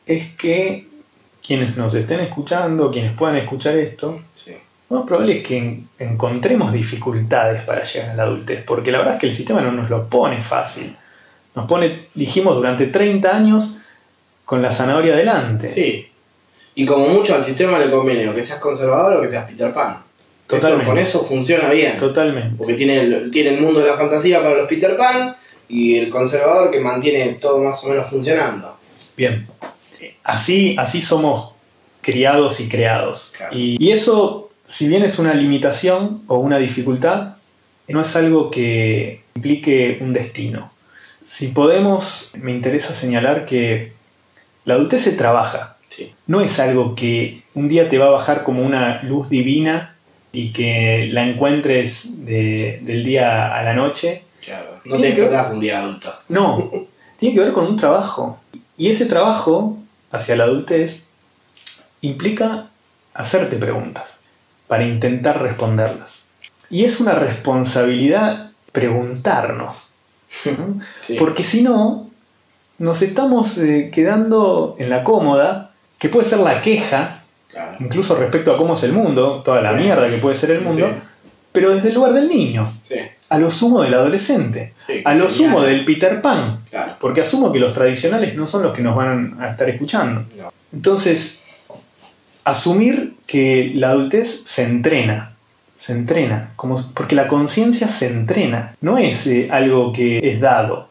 es 0.07 0.29
que 0.35 0.87
quienes 1.45 1.77
nos 1.77 1.95
estén 1.95 2.21
escuchando, 2.21 2.91
quienes 2.91 3.17
puedan 3.17 3.37
escuchar 3.37 3.77
esto, 3.77 4.21
Sí. 4.35 4.57
lo 4.91 4.99
más 4.99 5.07
probable 5.07 5.39
es 5.39 5.47
que 5.47 5.59
en- 5.59 5.89
encontremos 5.99 6.73
dificultades 6.73 7.63
para 7.65 7.83
llegar 7.83 8.11
a 8.11 8.15
la 8.15 8.23
adultez, 8.25 8.63
porque 8.65 8.93
la 8.93 8.99
verdad 8.99 9.15
es 9.15 9.21
que 9.21 9.27
el 9.27 9.35
sistema 9.35 9.61
no 9.61 9.73
nos 9.73 9.91
lo 9.91 10.07
pone 10.09 10.41
fácil. 10.43 10.95
Nos 11.55 11.67
pone, 11.67 12.07
dijimos, 12.15 12.55
durante 12.55 12.87
30 12.87 13.35
años 13.35 13.79
con 14.45 14.63
la 14.63 14.71
zanahoria 14.71 15.17
delante. 15.17 15.69
Sí. 15.69 16.09
Y 16.77 16.87
como 16.87 17.09
mucho 17.09 17.35
al 17.35 17.43
sistema 17.43 17.79
le 17.79 17.91
conviene 17.91 18.29
o 18.29 18.35
que 18.35 18.43
seas 18.43 18.61
conservador 18.61 19.17
o 19.17 19.21
que 19.21 19.29
seas 19.29 19.51
Peter 19.51 19.75
Pan. 19.75 19.99
Eso- 20.51 20.83
con 20.85 20.99
eso 20.99 21.25
funciona 21.25 21.71
bien. 21.71 21.97
Totalmente. 21.99 22.57
Porque 22.57 22.75
tiene 22.75 23.01
el, 23.01 23.31
tiene 23.31 23.51
el 23.55 23.61
mundo 23.61 23.81
de 23.81 23.87
la 23.87 23.97
fantasía 23.97 24.43
para 24.43 24.57
los 24.57 24.69
Peter 24.69 24.97
Pan 24.97 25.37
y 25.69 25.97
el 25.97 26.09
conservador 26.09 26.71
que 26.71 26.81
mantiene 26.81 27.35
todo 27.35 27.59
más 27.59 27.83
o 27.85 27.89
menos 27.91 28.09
funcionando. 28.11 28.77
Bien. 29.17 29.47
Así, 30.25 30.75
así 30.79 31.01
somos 31.03 31.53
criados 32.01 32.61
y 32.61 32.69
creados. 32.69 33.35
Claro. 33.37 33.57
Y, 33.57 33.77
y 33.85 33.93
eso, 33.93 34.51
si 34.65 34.89
bien 34.89 35.03
es 35.05 35.19
una 35.19 35.35
limitación 35.35 36.23
o 36.27 36.39
una 36.39 36.59
dificultad, 36.59 37.35
no 37.89 38.01
es 38.01 38.17
algo 38.17 38.51
que 38.51 39.23
implique 39.35 39.99
un 40.01 40.13
destino. 40.13 40.71
Si 41.23 41.49
podemos, 41.49 42.33
me 42.41 42.53
interesa 42.53 42.95
señalar 42.95 43.45
que 43.45 43.93
la 44.65 44.75
adultez 44.75 45.03
se 45.03 45.13
trabaja. 45.13 45.77
Sí. 45.89 46.13
No 46.27 46.41
es 46.41 46.59
algo 46.61 46.95
que 46.95 47.43
un 47.55 47.69
día 47.69 47.89
te 47.89 47.99
va 47.99 48.07
a 48.07 48.11
bajar 48.11 48.45
como 48.45 48.63
una 48.63 49.03
luz 49.03 49.29
divina 49.31 49.95
y 50.33 50.53
que 50.53 51.09
la 51.13 51.25
encuentres 51.25 52.25
de- 52.27 52.81
del 52.83 53.05
día 53.05 53.55
a 53.57 53.63
la 53.63 53.75
noche 53.75 54.25
Claro. 54.45 54.81
No 54.85 54.97
Tiene 54.97 55.15
te 55.15 55.21
explotás 55.23 55.53
un 55.53 55.61
día 55.61 55.81
adulto. 55.83 56.15
no, 56.29 56.71
tiene 57.19 57.35
que 57.35 57.41
ver 57.45 57.53
con 57.53 57.67
un 57.67 57.77
trabajo. 57.77 58.39
Y 58.79 58.89
ese 58.89 59.05
trabajo 59.07 59.77
hacia 60.11 60.37
la 60.37 60.45
adultez 60.45 61.11
implica 62.01 62.69
hacerte 63.15 63.57
preguntas 63.57 64.21
para 64.67 64.87
intentar 64.87 65.43
responderlas. 65.43 66.29
Y 66.71 66.85
es 66.85 67.01
una 67.01 67.13
responsabilidad 67.15 68.53
preguntarnos. 68.73 69.93
Porque 71.19 71.43
si 71.43 71.63
no, 71.63 72.11
nos 72.79 73.03
estamos 73.03 73.59
eh, 73.59 73.91
quedando 73.93 74.77
en 74.79 74.91
la 74.91 75.03
cómoda, 75.05 75.73
que 75.99 76.09
puede 76.09 76.25
ser 76.27 76.39
la 76.39 76.61
queja, 76.61 77.18
Claro. 77.49 77.77
incluso 77.81 78.15
respecto 78.17 78.53
a 78.53 78.59
cómo 78.59 78.75
es 78.75 78.83
el 78.83 78.93
mundo, 78.93 79.43
toda 79.45 79.63
la 79.63 79.73
Sí. 79.73 79.79
mierda 79.79 80.09
que 80.09 80.19
puede 80.19 80.35
ser 80.35 80.51
el 80.51 80.61
mundo, 80.61 80.87
Sí. 80.87 80.95
pero 81.51 81.71
desde 81.71 81.89
el 81.89 81.95
lugar 81.95 82.13
del 82.13 82.29
niño, 82.29 82.73
Sí. 82.83 82.97
a 83.31 83.39
lo 83.39 83.49
sumo 83.51 83.83
del 83.83 83.95
adolescente, 83.95 84.75
a 85.05 85.15
lo 85.15 85.31
sumo 85.31 85.63
del 85.63 85.85
Peter 85.85 86.21
Pan, 86.21 86.61
Claro. 86.71 86.97
porque 87.01 87.23
asumo 87.23 87.51
que 87.51 87.59
los 87.59 87.73
tradicionales 87.73 88.35
no 88.37 88.47
son 88.47 88.63
los 88.65 88.75
que 88.75 88.83
nos 88.83 88.95
van 88.95 89.39
a 89.41 89.51
estar 89.51 89.69
escuchando. 89.69 90.25
No. 90.37 90.53
Entonces, 90.73 91.43
asumir 92.45 93.15
que 93.27 93.73
la 93.75 93.91
adultez 93.91 94.43
se 94.45 94.65
entrena, 94.65 95.33
se 95.77 95.93
entrena, 95.93 96.51
como, 96.57 96.77
porque 96.95 97.15
la 97.15 97.29
conciencia 97.29 97.89
se 97.89 98.09
entrena, 98.09 98.75
no 98.81 98.99
es 98.99 99.27
eh, 99.27 99.49
algo 99.51 99.93
que 99.93 100.19
es 100.23 100.41
dado, 100.41 100.89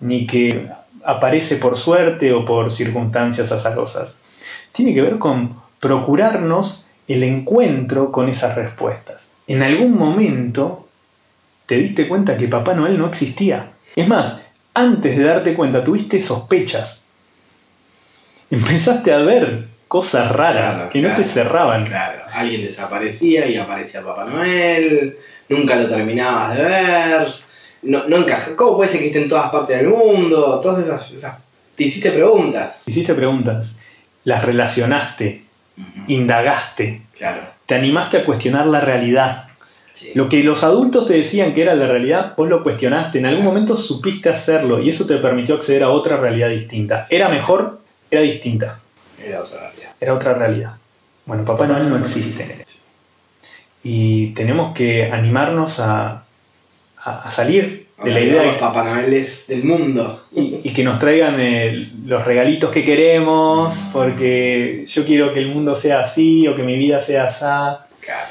ni 0.00 0.26
que 0.26 0.68
aparece 1.04 1.56
por 1.56 1.76
suerte 1.76 2.32
o 2.32 2.44
por 2.44 2.70
circunstancias 2.70 3.52
azarosas. 3.52 4.18
Tiene 4.72 4.94
que 4.94 5.02
ver 5.02 5.18
con 5.18 5.54
procurarnos 5.84 6.86
el 7.08 7.22
encuentro 7.22 8.10
con 8.10 8.30
esas 8.30 8.54
respuestas. 8.56 9.30
En 9.46 9.62
algún 9.62 9.92
momento 9.98 10.88
te 11.66 11.74
diste 11.74 12.08
cuenta 12.08 12.38
que 12.38 12.48
Papá 12.48 12.72
Noel 12.72 12.96
no 12.98 13.06
existía. 13.06 13.72
Es 13.94 14.08
más, 14.08 14.40
antes 14.72 15.14
de 15.14 15.22
darte 15.24 15.52
cuenta 15.52 15.84
tuviste 15.84 16.22
sospechas. 16.22 17.08
Empezaste 18.50 19.12
a 19.12 19.18
ver 19.18 19.66
cosas 19.86 20.32
raras 20.32 20.74
Claro, 20.74 20.90
que 20.90 21.02
no 21.02 21.12
te 21.12 21.22
cerraban. 21.22 21.84
Claro, 21.84 22.22
alguien 22.32 22.62
desaparecía 22.62 23.46
y 23.46 23.56
aparecía 23.58 24.02
Papá 24.02 24.24
Noel, 24.24 25.18
nunca 25.50 25.76
lo 25.76 25.86
terminabas 25.86 26.56
de 26.56 26.62
ver, 26.64 27.28
no, 27.82 28.08
no 28.08 28.16
encaja. 28.16 28.56
¿Cómo 28.56 28.76
puede 28.78 28.88
ser 28.90 29.00
que 29.00 29.08
esté 29.08 29.22
en 29.22 29.28
todas 29.28 29.50
partes 29.50 29.76
del 29.76 29.88
mundo? 29.88 30.60
Todas 30.62 30.82
esas, 30.82 31.10
esas- 31.10 31.36
Te 31.74 31.84
hiciste 31.84 32.10
preguntas. 32.10 32.84
Hiciste 32.86 33.12
preguntas, 33.12 33.76
las 34.24 34.42
relacionaste, 34.42 35.43
indagaste, 36.08 37.02
Claro, 37.16 37.42
te 37.66 37.74
animaste 37.74 38.18
a 38.18 38.24
cuestionar 38.24 38.66
la 38.66 38.80
realidad. 38.80 39.48
sí. 39.92 40.10
Lo 40.14 40.28
que 40.28 40.42
los 40.42 40.62
adultos 40.64 41.06
te 41.06 41.14
decían 41.14 41.54
que 41.54 41.62
era 41.62 41.74
la 41.74 41.86
realidad, 41.86 42.34
vos 42.36 42.48
lo 42.48 42.62
cuestionaste, 42.62 43.18
en 43.18 43.26
algún 43.26 43.44
momento 43.44 43.76
supiste 43.76 44.28
hacerlo 44.28 44.80
y 44.82 44.88
eso 44.88 45.06
te 45.06 45.16
permitió 45.18 45.54
acceder 45.54 45.82
a 45.82 45.90
otra 45.90 46.16
realidad 46.16 46.48
distinta. 46.50 47.04
¿Era 47.10 47.28
mejor? 47.28 47.80
Era 48.10 48.20
distinta. 48.22 48.80
Era 49.24 49.40
otra 49.40 49.60
realidad. 49.60 49.90
Era 50.00 50.14
otra 50.14 50.34
realidad. 50.34 50.72
Bueno, 51.26 51.44
Papá 51.44 51.66
Noel 51.66 51.88
no 51.88 51.96
existe. 51.98 52.64
Y 53.82 54.28
tenemos 54.34 54.74
que 54.74 55.10
animarnos 55.10 55.78
a, 55.80 56.24
a- 56.98 57.22
a 57.22 57.30
salir 57.30 57.83
de 58.02 58.10
la 58.10 58.20
idea 58.20 58.42
los 58.42 58.56
Papá 58.56 58.84
Noeles 58.84 59.46
del 59.46 59.64
mundo. 59.64 60.20
y, 60.34 60.60
y 60.64 60.72
que 60.72 60.82
nos 60.82 60.98
traigan 60.98 61.36
eh, 61.38 61.88
los 62.06 62.24
regalitos 62.24 62.70
que 62.70 62.84
queremos, 62.84 63.90
porque 63.92 64.84
yo 64.86 65.04
quiero 65.04 65.32
que 65.32 65.40
el 65.40 65.48
mundo 65.54 65.74
sea 65.74 66.00
así 66.00 66.46
o 66.48 66.56
que 66.56 66.62
mi 66.62 66.76
vida 66.76 66.98
sea 67.00 67.24
así. 67.24 67.40
Claro. 67.44 68.28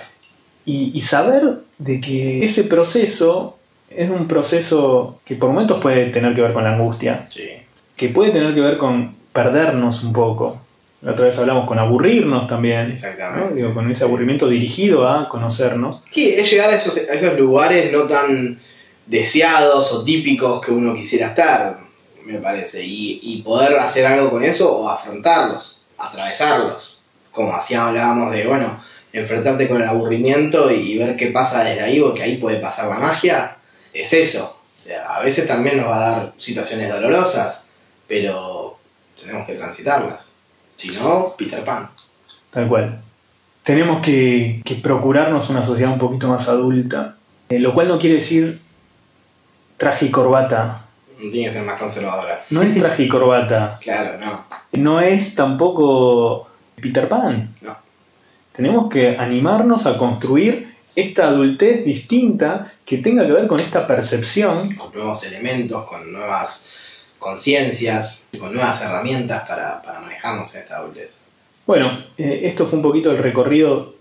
Y, 0.65 0.91
y 0.93 1.02
saber 1.02 1.43
de 1.78 1.99
que 2.02 2.43
ese 2.43 2.65
proceso 2.65 3.58
es 3.89 4.10
un 4.10 4.28
proceso 4.28 5.19
que 5.26 5.36
por 5.36 5.49
momentos 5.52 5.80
puede 5.82 6.08
tener 6.10 6.34
que 6.36 6.41
ver 6.41 6.54
con 6.54 6.63
la 6.63 6.73
angustia, 6.73 7.28
Sí. 7.30 7.49
que 7.95 8.10
puede 8.10 8.32
tener 8.32 8.54
que 8.56 8.62
ver 8.62 8.78
con 8.78 9.15
perdernos 9.32 10.04
un 10.04 10.13
poco. 10.13 10.60
La 11.02 11.12
otra 11.12 11.26
vez 11.26 11.38
hablamos 11.38 11.67
con 11.67 11.80
aburrirnos 11.80 12.47
también, 12.47 12.88
¿no? 12.88 12.93
Exactamente. 12.93 13.56
Digo, 13.56 13.73
con 13.73 13.91
ese 13.91 14.06
aburrimiento 14.06 14.47
dirigido 14.47 15.08
a 15.08 15.28
conocernos. 15.28 16.04
Sí, 16.10 16.30
es 16.30 16.49
llegar 16.49 16.69
a 16.69 16.76
esos, 16.76 16.97
a 16.97 17.13
esos 17.13 17.38
lugares 17.38 17.91
no 17.91 18.04
tan 18.04 18.58
deseados 19.05 19.91
o 19.91 20.03
típicos 20.03 20.61
que 20.65 20.71
uno 20.71 20.93
quisiera 20.93 21.27
estar, 21.27 21.79
me 22.25 22.39
parece, 22.39 22.85
y, 22.85 23.19
y 23.21 23.41
poder 23.41 23.77
hacer 23.79 24.05
algo 24.05 24.29
con 24.29 24.43
eso 24.43 24.75
o 24.75 24.89
afrontarlos, 24.89 25.85
atravesarlos, 25.97 27.03
como 27.31 27.53
así 27.53 27.73
hablábamos 27.73 28.31
de, 28.31 28.47
bueno, 28.47 28.81
enfrentarte 29.11 29.67
con 29.67 29.81
el 29.81 29.87
aburrimiento 29.87 30.71
y 30.71 30.97
ver 30.97 31.15
qué 31.15 31.27
pasa 31.27 31.63
desde 31.63 31.81
ahí, 31.81 31.99
porque 31.99 32.23
ahí 32.23 32.37
puede 32.37 32.59
pasar 32.59 32.87
la 32.87 32.97
magia, 32.97 33.57
es 33.93 34.13
eso. 34.13 34.59
O 34.75 34.79
sea, 34.79 35.15
a 35.15 35.21
veces 35.21 35.47
también 35.47 35.77
nos 35.77 35.87
va 35.87 35.95
a 35.95 36.11
dar 36.11 36.33
situaciones 36.37 36.89
dolorosas, 36.89 37.67
pero 38.07 38.77
tenemos 39.21 39.45
que 39.45 39.55
transitarlas. 39.55 40.33
Si 40.75 40.89
no, 40.91 41.35
Peter 41.37 41.63
Pan. 41.63 41.89
Tal 42.51 42.67
cual. 42.67 42.99
tenemos 43.63 44.01
que, 44.01 44.61
que 44.65 44.75
procurarnos 44.75 45.49
una 45.49 45.63
sociedad 45.63 45.91
un 45.93 45.99
poquito 45.99 46.27
más 46.27 46.49
adulta, 46.49 47.17
eh, 47.49 47.59
lo 47.59 47.73
cual 47.73 47.87
no 47.87 47.99
quiere 47.99 48.15
decir 48.15 48.61
traje 49.77 50.05
y 50.05 50.12
corbata. 50.12 50.86
Tiene 51.19 51.47
que 51.47 51.51
ser 51.51 51.63
más 51.63 51.79
conservadora. 51.79 52.43
No 52.49 52.62
es 52.62 52.77
traje 52.77 53.03
y 53.03 53.07
corbata. 53.07 53.79
Claro, 53.81 54.19
no. 54.19 54.36
No 54.73 54.99
es 54.99 55.36
tampoco 55.36 56.47
Peter 56.81 57.07
Pan. 57.07 57.55
No. 57.62 57.77
Tenemos 58.51 58.89
que 58.89 59.17
animarnos 59.17 59.86
a 59.86 59.97
construir 59.97 60.75
esta 60.95 61.25
adultez 61.25 61.86
distinta 61.86 62.71
que 62.86 62.97
tenga 62.97 63.25
que 63.25 63.31
ver 63.33 63.47
con 63.47 63.59
esta 63.59 63.88
percepción. 63.88 64.75
Con 64.75 64.93
nuevos 64.93 65.23
elementos, 65.25 65.86
con 65.86 66.12
nuevas 66.12 66.69
conciencias, 67.19 68.27
con 68.38 68.53
nuevas 68.53 68.81
herramientas 68.81 69.47
para, 69.47 69.81
para 69.81 70.01
manejarnos 70.01 70.53
en 70.55 70.62
esta 70.62 70.77
adultez. 70.77 71.21
Bueno, 71.65 71.89
eh, 72.17 72.41
esto 72.43 72.65
fue 72.67 72.77
un 72.77 72.83
poquito 72.83 73.12
el 73.12 73.17
recorrido 73.19 73.95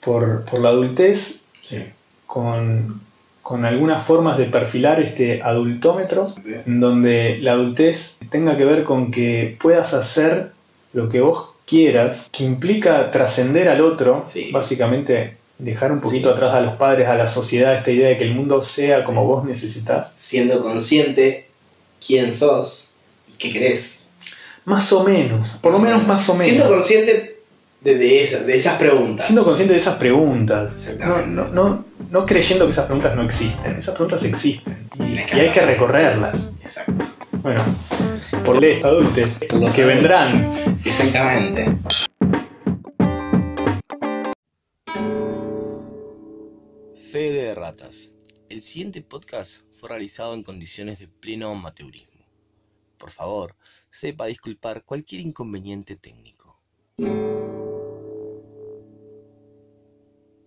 por, 0.00 0.44
por 0.44 0.60
la 0.60 0.68
adultez 0.68 1.46
Sí. 1.62 1.84
con, 2.26 3.00
con 3.48 3.64
algunas 3.64 4.02
formas 4.02 4.36
de 4.36 4.44
perfilar 4.44 5.00
este 5.00 5.40
adultómetro, 5.40 6.34
en 6.66 6.80
donde 6.80 7.38
la 7.40 7.52
adultez 7.52 8.18
tenga 8.28 8.58
que 8.58 8.66
ver 8.66 8.84
con 8.84 9.10
que 9.10 9.56
puedas 9.58 9.94
hacer 9.94 10.50
lo 10.92 11.08
que 11.08 11.22
vos 11.22 11.52
quieras, 11.64 12.28
que 12.30 12.44
implica 12.44 13.10
trascender 13.10 13.70
al 13.70 13.80
otro, 13.80 14.22
Sí. 14.30 14.50
básicamente 14.52 15.38
dejar 15.58 15.92
un 15.92 16.00
poquito 16.00 16.28
Sí. 16.28 16.34
atrás 16.34 16.52
a 16.52 16.60
los 16.60 16.74
padres, 16.74 17.08
a 17.08 17.14
la 17.14 17.26
sociedad, 17.26 17.74
esta 17.74 17.90
idea 17.90 18.10
de 18.10 18.18
que 18.18 18.24
el 18.24 18.34
mundo 18.34 18.60
sea 18.60 19.02
como 19.02 19.22
Sí. 19.22 19.26
vos 19.28 19.44
necesitas. 19.46 20.12
Siendo 20.14 20.62
consciente 20.62 21.46
quién 22.06 22.34
sos 22.34 22.90
y 23.28 23.38
qué 23.38 23.50
querés. 23.50 24.00
Más 24.66 24.92
o 24.92 25.04
menos, 25.04 25.48
por 25.62 25.72
lo 25.72 25.78
menos 25.78 26.06
más 26.06 26.28
o 26.28 26.34
menos. 26.34 26.44
Siendo 26.48 26.68
consciente 26.68 27.37
de, 27.80 27.96
de 27.96 28.22
esas, 28.24 28.46
de 28.46 28.56
esas 28.56 28.78
preguntas. 28.78 29.26
Siendo 29.26 29.44
consciente 29.44 29.72
de 29.74 29.78
esas 29.80 29.96
preguntas, 29.96 30.72
no, 30.72 30.78
Exactamente. 30.78 31.28
no, 31.30 31.48
no, 31.48 31.84
no 32.10 32.26
creyendo 32.26 32.64
que 32.64 32.72
esas 32.72 32.86
preguntas 32.86 33.14
no 33.14 33.22
existen. 33.22 33.76
Esas 33.76 33.94
preguntas 33.94 34.24
existen 34.24 34.76
y, 34.98 35.14
y 35.14 35.18
hay 35.40 35.50
que 35.52 35.60
recorrerlas. 35.62 36.56
Exacto. 36.62 37.04
Bueno, 37.42 37.62
por 38.44 38.60
les 38.60 38.84
adultos 38.84 39.40
Por 39.48 39.60
los 39.60 39.74
que 39.74 39.82
adultos. 39.82 39.86
vendrán. 39.86 40.76
Exactamente. 40.84 41.68
Fe 47.10 47.30
de 47.32 47.54
ratas. 47.54 48.10
El 48.48 48.62
siguiente 48.62 49.02
podcast 49.02 49.62
fue 49.76 49.88
realizado 49.90 50.34
en 50.34 50.42
condiciones 50.42 50.98
de 50.98 51.08
pleno 51.08 51.50
amateurismo. 51.50 52.26
Por 52.98 53.10
favor, 53.10 53.54
sepa 53.88 54.26
disculpar 54.26 54.84
cualquier 54.84 55.20
inconveniente 55.22 55.96
técnico. 55.96 56.58